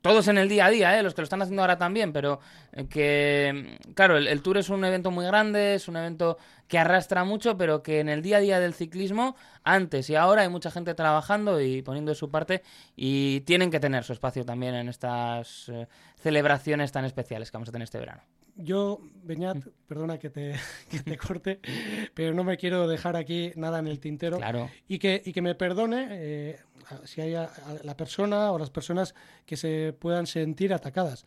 todos 0.00 0.28
en 0.28 0.38
el 0.38 0.48
día 0.48 0.66
a 0.66 0.70
día, 0.70 0.98
¿eh? 0.98 1.02
los 1.02 1.14
que 1.14 1.22
lo 1.22 1.24
están 1.24 1.42
haciendo 1.42 1.62
ahora 1.62 1.78
también, 1.78 2.12
pero 2.12 2.40
eh, 2.72 2.86
que, 2.86 3.78
claro, 3.94 4.16
el, 4.16 4.42
Tour 4.42 4.58
es 4.58 4.68
un 4.70 4.84
evento 4.84 5.10
muy 5.10 5.24
grande, 5.24 5.74
es 5.74 5.88
un 5.88 5.96
evento 5.96 6.38
que 6.68 6.78
arrastra 6.78 7.24
mucho, 7.24 7.56
pero 7.56 7.82
que 7.82 8.00
en 8.00 8.08
el 8.08 8.22
día 8.22 8.38
a 8.38 8.40
día 8.40 8.60
del 8.60 8.74
ciclismo, 8.74 9.36
antes 9.64 10.08
y 10.10 10.14
ahora, 10.14 10.42
hay 10.42 10.48
mucha 10.48 10.70
gente 10.70 10.94
trabajando 10.94 11.60
y 11.60 11.82
poniendo 11.82 12.10
de 12.10 12.14
su 12.14 12.30
parte 12.30 12.62
y 12.96 13.40
tienen 13.40 13.70
que 13.70 13.80
tener 13.80 14.04
su 14.04 14.12
espacio 14.12 14.44
también 14.44 14.74
en 14.74 14.88
estas 14.88 15.68
eh, 15.68 15.88
celebraciones 16.16 16.92
tan 16.92 17.04
especiales 17.04 17.50
que 17.50 17.56
vamos 17.56 17.68
a 17.68 17.72
tener 17.72 17.84
este 17.84 17.98
verano. 17.98 18.22
Yo, 18.60 19.00
Beñat, 19.22 19.58
perdona 19.86 20.18
que 20.18 20.30
te, 20.30 20.54
que 20.90 20.98
te 20.98 21.16
corte, 21.16 21.60
pero 22.14 22.34
no 22.34 22.42
me 22.42 22.56
quiero 22.56 22.88
dejar 22.88 23.16
aquí 23.16 23.52
nada 23.54 23.78
en 23.78 23.86
el 23.86 24.00
tintero. 24.00 24.36
Claro. 24.38 24.68
Y 24.88 24.98
que, 24.98 25.22
y 25.24 25.32
que 25.32 25.42
me 25.42 25.54
perdone 25.54 26.08
eh, 26.10 26.58
si 27.04 27.20
hay 27.20 27.32
la 27.32 27.96
persona 27.96 28.52
o 28.52 28.58
las 28.58 28.70
personas 28.70 29.14
que 29.46 29.56
se 29.56 29.94
puedan 29.98 30.26
sentir 30.26 30.72
atacadas. 30.72 31.26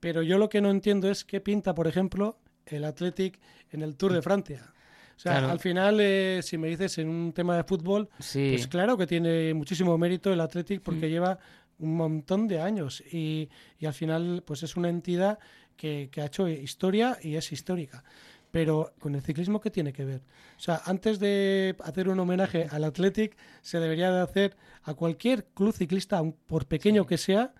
Pero 0.00 0.22
yo 0.22 0.38
lo 0.38 0.48
que 0.48 0.60
no 0.60 0.70
entiendo 0.70 1.10
es 1.10 1.24
qué 1.24 1.40
pinta, 1.40 1.74
por 1.74 1.86
ejemplo, 1.86 2.38
el 2.66 2.84
Athletic 2.84 3.38
en 3.70 3.82
el 3.82 3.96
Tour 3.96 4.12
de 4.12 4.22
Francia. 4.22 4.72
O 5.16 5.22
sea, 5.22 5.50
al 5.50 5.60
final, 5.60 6.00
eh, 6.00 6.40
si 6.42 6.56
me 6.56 6.68
dices 6.68 6.96
en 6.96 7.08
un 7.08 7.34
tema 7.34 7.54
de 7.54 7.64
fútbol, 7.64 8.08
pues 8.32 8.66
claro 8.68 8.96
que 8.96 9.06
tiene 9.06 9.52
muchísimo 9.52 9.98
mérito 9.98 10.32
el 10.32 10.40
Athletic 10.40 10.80
porque 10.80 11.06
mm. 11.06 11.10
lleva 11.10 11.38
un 11.78 11.94
montón 11.96 12.48
de 12.48 12.60
años 12.60 13.02
y, 13.12 13.50
y, 13.78 13.86
al 13.86 13.92
final 13.92 14.42
pues 14.46 14.62
es 14.62 14.76
una 14.76 14.88
entidad 14.88 15.38
que, 15.76 16.10
ha 16.18 16.26
hecho 16.26 16.48
historia 16.48 17.18
y 17.22 17.36
es 17.36 17.52
histórica. 17.52 18.04
Pero 18.50 18.92
con 18.98 19.14
el 19.14 19.22
ciclismo, 19.22 19.60
¿qué 19.60 19.70
tiene 19.70 19.92
que 19.92 20.04
ver? 20.04 20.22
O 20.56 20.60
sea, 20.60 20.82
antes 20.84 21.18
de 21.20 21.76
hacer 21.84 22.08
un 22.08 22.18
homenaje 22.18 22.66
al 22.70 22.84
Athletic, 22.84 23.36
se 23.62 23.78
debería 23.78 24.10
de 24.10 24.20
hacer 24.20 24.56
a 24.82 24.94
cualquier 24.94 25.46
club 25.46 25.72
ciclista, 25.72 26.22
por 26.46 26.66
pequeño 26.66 27.06
que 27.06 27.18
sea, 27.18 27.54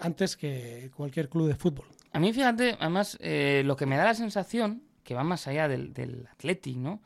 antes 0.00 0.36
que 0.36 0.90
cualquier 0.94 1.28
club 1.28 1.48
de 1.48 1.54
fútbol. 1.54 1.86
A 2.12 2.20
mí, 2.20 2.32
fíjate, 2.32 2.76
además, 2.78 3.16
eh, 3.20 3.62
lo 3.64 3.76
que 3.76 3.86
me 3.86 3.96
da 3.96 4.04
la 4.04 4.14
sensación, 4.14 4.82
que 5.02 5.14
va 5.14 5.24
más 5.24 5.46
allá 5.46 5.68
del, 5.68 5.94
del 5.94 6.26
Athletic, 6.32 6.76
¿no? 6.76 7.00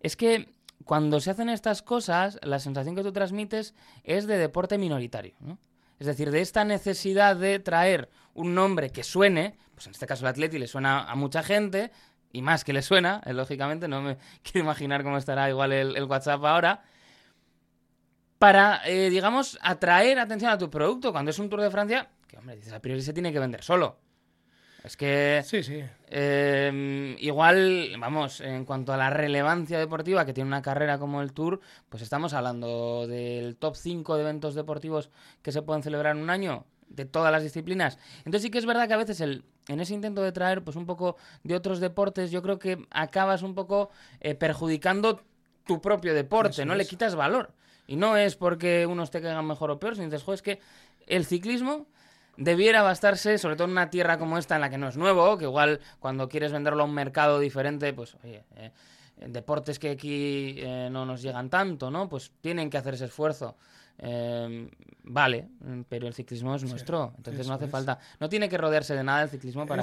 Es 0.00 0.16
que 0.16 0.48
cuando 0.84 1.20
se 1.20 1.30
hacen 1.30 1.48
estas 1.48 1.82
cosas, 1.82 2.38
la 2.42 2.58
sensación 2.58 2.94
que 2.94 3.02
tú 3.02 3.12
transmites 3.12 3.74
es 4.02 4.26
de 4.26 4.38
deporte 4.38 4.78
minoritario, 4.78 5.34
¿no? 5.40 5.58
Es 5.98 6.06
decir, 6.06 6.30
de 6.30 6.40
esta 6.40 6.64
necesidad 6.64 7.36
de 7.36 7.58
traer 7.60 8.10
un 8.34 8.54
nombre 8.54 8.90
que 8.90 9.04
suene, 9.04 9.56
pues 9.74 9.86
en 9.86 9.92
este 9.92 10.06
caso 10.06 10.24
el 10.24 10.30
Atleti 10.30 10.58
le 10.58 10.66
suena 10.66 11.04
a 11.04 11.14
mucha 11.14 11.42
gente, 11.42 11.92
y 12.34 12.42
más 12.42 12.64
que 12.64 12.72
le 12.72 12.82
suena, 12.82 13.22
eh, 13.24 13.32
lógicamente, 13.32 13.88
no 13.88 14.02
me 14.02 14.18
quiero 14.42 14.64
imaginar 14.64 15.02
cómo 15.04 15.16
estará 15.16 15.48
igual 15.48 15.72
el, 15.72 16.04
WhatsApp 16.04 16.44
ahora, 16.44 16.82
para, 18.38 18.82
eh, 18.84 19.08
digamos, 19.08 19.56
atraer 19.62 20.18
atención 20.18 20.50
a 20.50 20.58
tu 20.58 20.68
producto. 20.68 21.12
Cuando 21.12 21.30
es 21.30 21.38
un 21.38 21.48
Tour 21.48 21.62
de 21.62 21.70
Francia, 21.70 22.08
que 22.26 22.36
hombre, 22.36 22.56
dices, 22.56 22.72
a 22.72 22.80
priori 22.80 23.00
se 23.00 23.12
tiene 23.12 23.32
que 23.32 23.38
vender 23.38 23.62
solo. 23.62 23.98
Es 24.82 24.98
que. 24.98 25.42
Sí, 25.46 25.62
sí. 25.62 25.82
Em, 26.08 27.16
igual, 27.20 27.94
vamos, 27.98 28.40
en 28.40 28.66
cuanto 28.66 28.92
a 28.92 28.98
la 28.98 29.08
relevancia 29.08 29.78
deportiva 29.78 30.26
que 30.26 30.34
tiene 30.34 30.48
una 30.48 30.60
carrera 30.60 30.98
como 30.98 31.22
el 31.22 31.32
Tour, 31.32 31.60
pues 31.88 32.02
estamos 32.02 32.34
hablando 32.34 33.06
del 33.06 33.56
top 33.56 33.76
5 33.76 34.16
de 34.16 34.22
eventos 34.22 34.54
deportivos 34.54 35.10
que 35.40 35.52
se 35.52 35.62
pueden 35.62 35.82
celebrar 35.82 36.16
en 36.16 36.22
un 36.22 36.28
año, 36.28 36.66
de 36.88 37.04
todas 37.04 37.32
las 37.32 37.42
disciplinas. 37.42 37.98
Entonces 38.18 38.42
sí 38.42 38.50
que 38.50 38.58
es 38.58 38.66
verdad 38.66 38.86
que 38.88 38.94
a 38.94 38.98
veces 38.98 39.20
el, 39.20 39.44
en 39.68 39.80
ese 39.80 39.94
intento 39.94 40.22
de 40.22 40.32
traer 40.32 40.62
pues 40.62 40.76
un 40.76 40.86
poco 40.86 41.16
de 41.42 41.54
otros 41.54 41.80
deportes, 41.80 42.30
yo 42.30 42.42
creo 42.42 42.58
que 42.58 42.86
acabas 42.90 43.42
un 43.42 43.54
poco 43.54 43.90
eh, 44.20 44.34
perjudicando 44.34 45.22
tu 45.66 45.80
propio 45.80 46.14
deporte, 46.14 46.64
no 46.64 46.74
le 46.74 46.86
quitas 46.86 47.14
valor. 47.14 47.52
Y 47.86 47.96
no 47.96 48.16
es 48.16 48.36
porque 48.36 48.86
unos 48.86 49.10
te 49.10 49.20
caigan 49.20 49.46
mejor 49.46 49.70
o 49.70 49.78
peor, 49.78 49.94
sino 49.94 50.08
dices, 50.08 50.26
es 50.26 50.42
que 50.42 50.60
el 51.06 51.26
ciclismo 51.26 51.86
debiera 52.36 52.82
bastarse, 52.82 53.38
sobre 53.38 53.56
todo 53.56 53.66
en 53.66 53.72
una 53.72 53.90
tierra 53.90 54.18
como 54.18 54.38
esta 54.38 54.54
en 54.54 54.62
la 54.62 54.70
que 54.70 54.78
no 54.78 54.88
es 54.88 54.96
nuevo, 54.96 55.36
que 55.38 55.44
igual 55.44 55.80
cuando 56.00 56.28
quieres 56.28 56.52
venderlo 56.52 56.82
a 56.82 56.86
un 56.86 56.94
mercado 56.94 57.38
diferente, 57.38 57.92
pues 57.92 58.16
oye, 58.24 58.44
eh, 58.56 58.72
deportes 59.26 59.78
que 59.78 59.90
aquí 59.90 60.56
eh, 60.58 60.88
no 60.90 61.04
nos 61.04 61.22
llegan 61.22 61.50
tanto, 61.50 61.90
¿no? 61.90 62.08
Pues 62.08 62.32
tienen 62.40 62.70
que 62.70 62.78
hacer 62.78 62.94
ese 62.94 63.06
esfuerzo. 63.06 63.56
Eh, 63.98 64.70
vale, 65.04 65.48
pero 65.88 66.08
el 66.08 66.14
ciclismo 66.14 66.54
es 66.54 66.64
nuestro, 66.64 67.12
entonces 67.16 67.46
no 67.46 67.54
hace 67.54 67.68
falta, 67.68 67.98
no 68.18 68.28
tiene 68.28 68.48
que 68.48 68.58
rodearse 68.58 68.94
de 68.94 69.04
nada 69.04 69.22
el 69.22 69.30
ciclismo 69.30 69.66
para, 69.66 69.82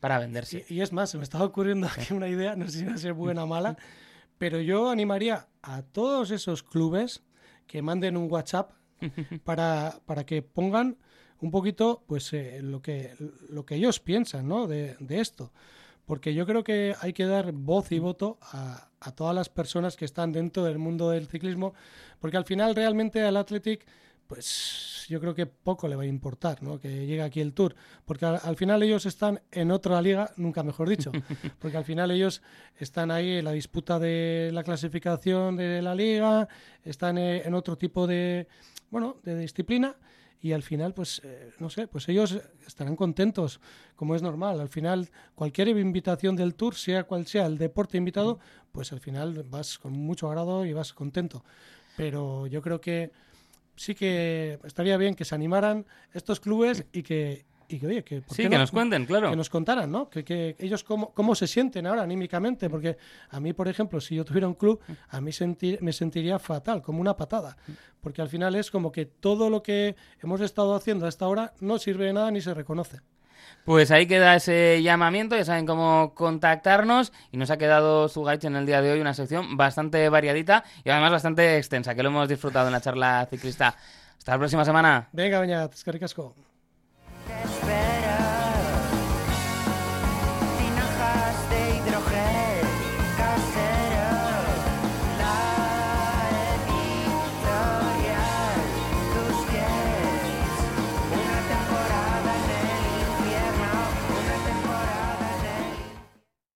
para 0.00 0.18
venderse. 0.18 0.64
Y, 0.68 0.80
es 0.80 0.92
más, 0.92 1.10
se 1.10 1.18
me 1.18 1.24
estaba 1.24 1.44
ocurriendo 1.44 1.86
aquí 1.86 2.12
una 2.12 2.28
idea, 2.28 2.56
no 2.56 2.66
sé 2.66 2.80
si 2.80 2.84
va 2.84 2.94
a 2.94 2.98
ser 2.98 3.12
buena 3.12 3.44
o 3.44 3.46
mala, 3.46 3.76
pero 4.38 4.60
yo 4.60 4.90
animaría 4.90 5.48
a 5.62 5.82
todos 5.82 6.30
esos 6.30 6.62
clubes 6.62 7.22
que 7.66 7.82
manden 7.82 8.16
un 8.16 8.30
WhatsApp 8.30 8.72
para, 9.44 10.00
para 10.06 10.24
que 10.26 10.42
pongan 10.42 10.98
un 11.40 11.50
poquito 11.50 12.04
pues 12.06 12.32
eh, 12.32 12.60
lo, 12.62 12.82
que, 12.82 13.14
lo 13.48 13.66
que 13.66 13.74
ellos 13.74 14.00
piensan 14.00 14.48
¿no? 14.48 14.66
de, 14.66 14.96
de, 15.00 15.20
esto. 15.20 15.52
Porque 16.04 16.34
yo 16.34 16.46
creo 16.46 16.64
que 16.64 16.94
hay 17.00 17.12
que 17.12 17.26
dar 17.26 17.52
voz 17.52 17.92
y 17.92 17.98
voto 17.98 18.38
a, 18.40 18.88
a, 19.00 19.12
todas 19.12 19.34
las 19.34 19.48
personas 19.48 19.96
que 19.96 20.04
están 20.04 20.32
dentro 20.32 20.64
del 20.64 20.78
mundo 20.78 21.10
del 21.10 21.26
ciclismo, 21.26 21.74
porque 22.18 22.36
al 22.36 22.44
final 22.44 22.74
realmente 22.74 23.22
al 23.22 23.36
Athletic 23.36 23.86
pues 24.32 25.04
yo 25.10 25.20
creo 25.20 25.34
que 25.34 25.44
poco 25.44 25.86
le 25.88 25.94
va 25.94 26.04
a 26.04 26.06
importar 26.06 26.62
¿no? 26.62 26.80
que 26.80 26.88
llegue 27.06 27.20
aquí 27.20 27.42
el 27.42 27.52
Tour, 27.52 27.74
porque 28.06 28.24
al, 28.24 28.56
final 28.56 28.82
ellos 28.82 29.04
están 29.04 29.42
en 29.50 29.70
otra 29.70 30.00
liga, 30.00 30.32
nunca 30.38 30.62
mejor 30.62 30.88
dicho, 30.88 31.12
porque 31.58 31.76
al 31.76 31.84
final 31.84 32.10
ellos 32.10 32.40
están 32.78 33.10
ahí 33.10 33.32
en 33.32 33.44
la 33.44 33.52
disputa 33.52 33.98
de 33.98 34.48
la 34.52 34.62
clasificación 34.62 35.56
de 35.56 35.82
la 35.82 35.94
liga, 35.94 36.48
están 36.82 37.18
eh, 37.18 37.42
en 37.44 37.52
otro 37.52 37.76
tipo 37.76 38.06
de, 38.06 38.46
bueno, 38.90 39.18
de 39.22 39.36
disciplina 39.36 39.96
y 40.42 40.52
al 40.52 40.64
final, 40.64 40.92
pues, 40.92 41.22
eh, 41.24 41.52
no 41.60 41.70
sé, 41.70 41.86
pues 41.86 42.08
ellos 42.08 42.40
estarán 42.66 42.96
contentos, 42.96 43.60
como 43.94 44.16
es 44.16 44.22
normal. 44.22 44.60
Al 44.60 44.68
final, 44.68 45.08
cualquier 45.36 45.68
invitación 45.68 46.34
del 46.34 46.56
tour, 46.56 46.74
sea 46.74 47.04
cual 47.04 47.28
sea 47.28 47.46
el 47.46 47.58
deporte 47.58 47.96
invitado, 47.96 48.40
pues 48.72 48.92
al 48.92 48.98
final 48.98 49.44
vas 49.44 49.78
con 49.78 49.92
mucho 49.92 50.26
agrado 50.28 50.66
y 50.66 50.72
vas 50.72 50.92
contento. 50.92 51.44
Pero 51.96 52.48
yo 52.48 52.60
creo 52.60 52.80
que 52.80 53.12
sí 53.76 53.94
que 53.94 54.58
estaría 54.64 54.96
bien 54.96 55.14
que 55.14 55.24
se 55.24 55.36
animaran 55.36 55.86
estos 56.12 56.40
clubes 56.40 56.86
y 56.92 57.04
que, 57.04 57.46
y 57.72 57.78
que, 57.78 57.86
oye, 57.86 58.04
que, 58.04 58.22
sí, 58.30 58.48
que 58.48 58.58
nos 58.58 58.70
cuenten, 58.70 59.06
claro. 59.06 59.30
Que 59.30 59.36
nos 59.36 59.50
contaran, 59.50 59.90
¿no? 59.90 60.08
Que, 60.08 60.24
que 60.24 60.56
ellos 60.58 60.84
cómo, 60.84 61.12
cómo 61.12 61.34
se 61.34 61.46
sienten 61.46 61.86
ahora 61.86 62.02
anímicamente, 62.02 62.68
porque 62.68 62.96
a 63.30 63.40
mí, 63.40 63.52
por 63.52 63.68
ejemplo, 63.68 64.00
si 64.00 64.14
yo 64.14 64.24
tuviera 64.24 64.46
un 64.46 64.54
club, 64.54 64.80
a 65.08 65.20
mí 65.20 65.32
sentir, 65.32 65.82
me 65.82 65.92
sentiría 65.92 66.38
fatal, 66.38 66.82
como 66.82 67.00
una 67.00 67.16
patada, 67.16 67.56
porque 68.00 68.22
al 68.22 68.28
final 68.28 68.54
es 68.54 68.70
como 68.70 68.92
que 68.92 69.06
todo 69.06 69.50
lo 69.50 69.62
que 69.62 69.96
hemos 70.22 70.40
estado 70.40 70.74
haciendo 70.74 71.06
hasta 71.06 71.24
ahora 71.24 71.52
no 71.60 71.78
sirve 71.78 72.06
de 72.06 72.12
nada 72.12 72.30
ni 72.30 72.40
se 72.40 72.54
reconoce. 72.54 73.00
Pues 73.64 73.90
ahí 73.90 74.06
queda 74.06 74.34
ese 74.34 74.82
llamamiento, 74.82 75.36
ya 75.36 75.44
saben 75.44 75.66
cómo 75.66 76.14
contactarnos 76.14 77.12
y 77.30 77.36
nos 77.36 77.50
ha 77.50 77.58
quedado 77.58 78.08
su 78.08 78.24
guide 78.24 78.48
en 78.48 78.56
el 78.56 78.66
día 78.66 78.82
de 78.82 78.92
hoy 78.92 79.00
una 79.00 79.14
sección 79.14 79.56
bastante 79.56 80.08
variadita 80.08 80.64
y 80.84 80.90
además 80.90 81.12
bastante 81.12 81.58
extensa, 81.58 81.94
que 81.94 82.02
lo 82.02 82.08
hemos 82.08 82.28
disfrutado 82.28 82.66
en 82.66 82.72
la 82.72 82.80
charla 82.80 83.26
ciclista. 83.30 83.76
Hasta 84.18 84.32
la 84.32 84.38
próxima 84.38 84.64
semana. 84.64 85.08
Venga, 85.12 85.40
Beñat, 85.40 85.74
es 85.74 85.84
que 85.84 85.92
ricasco. 85.92 86.34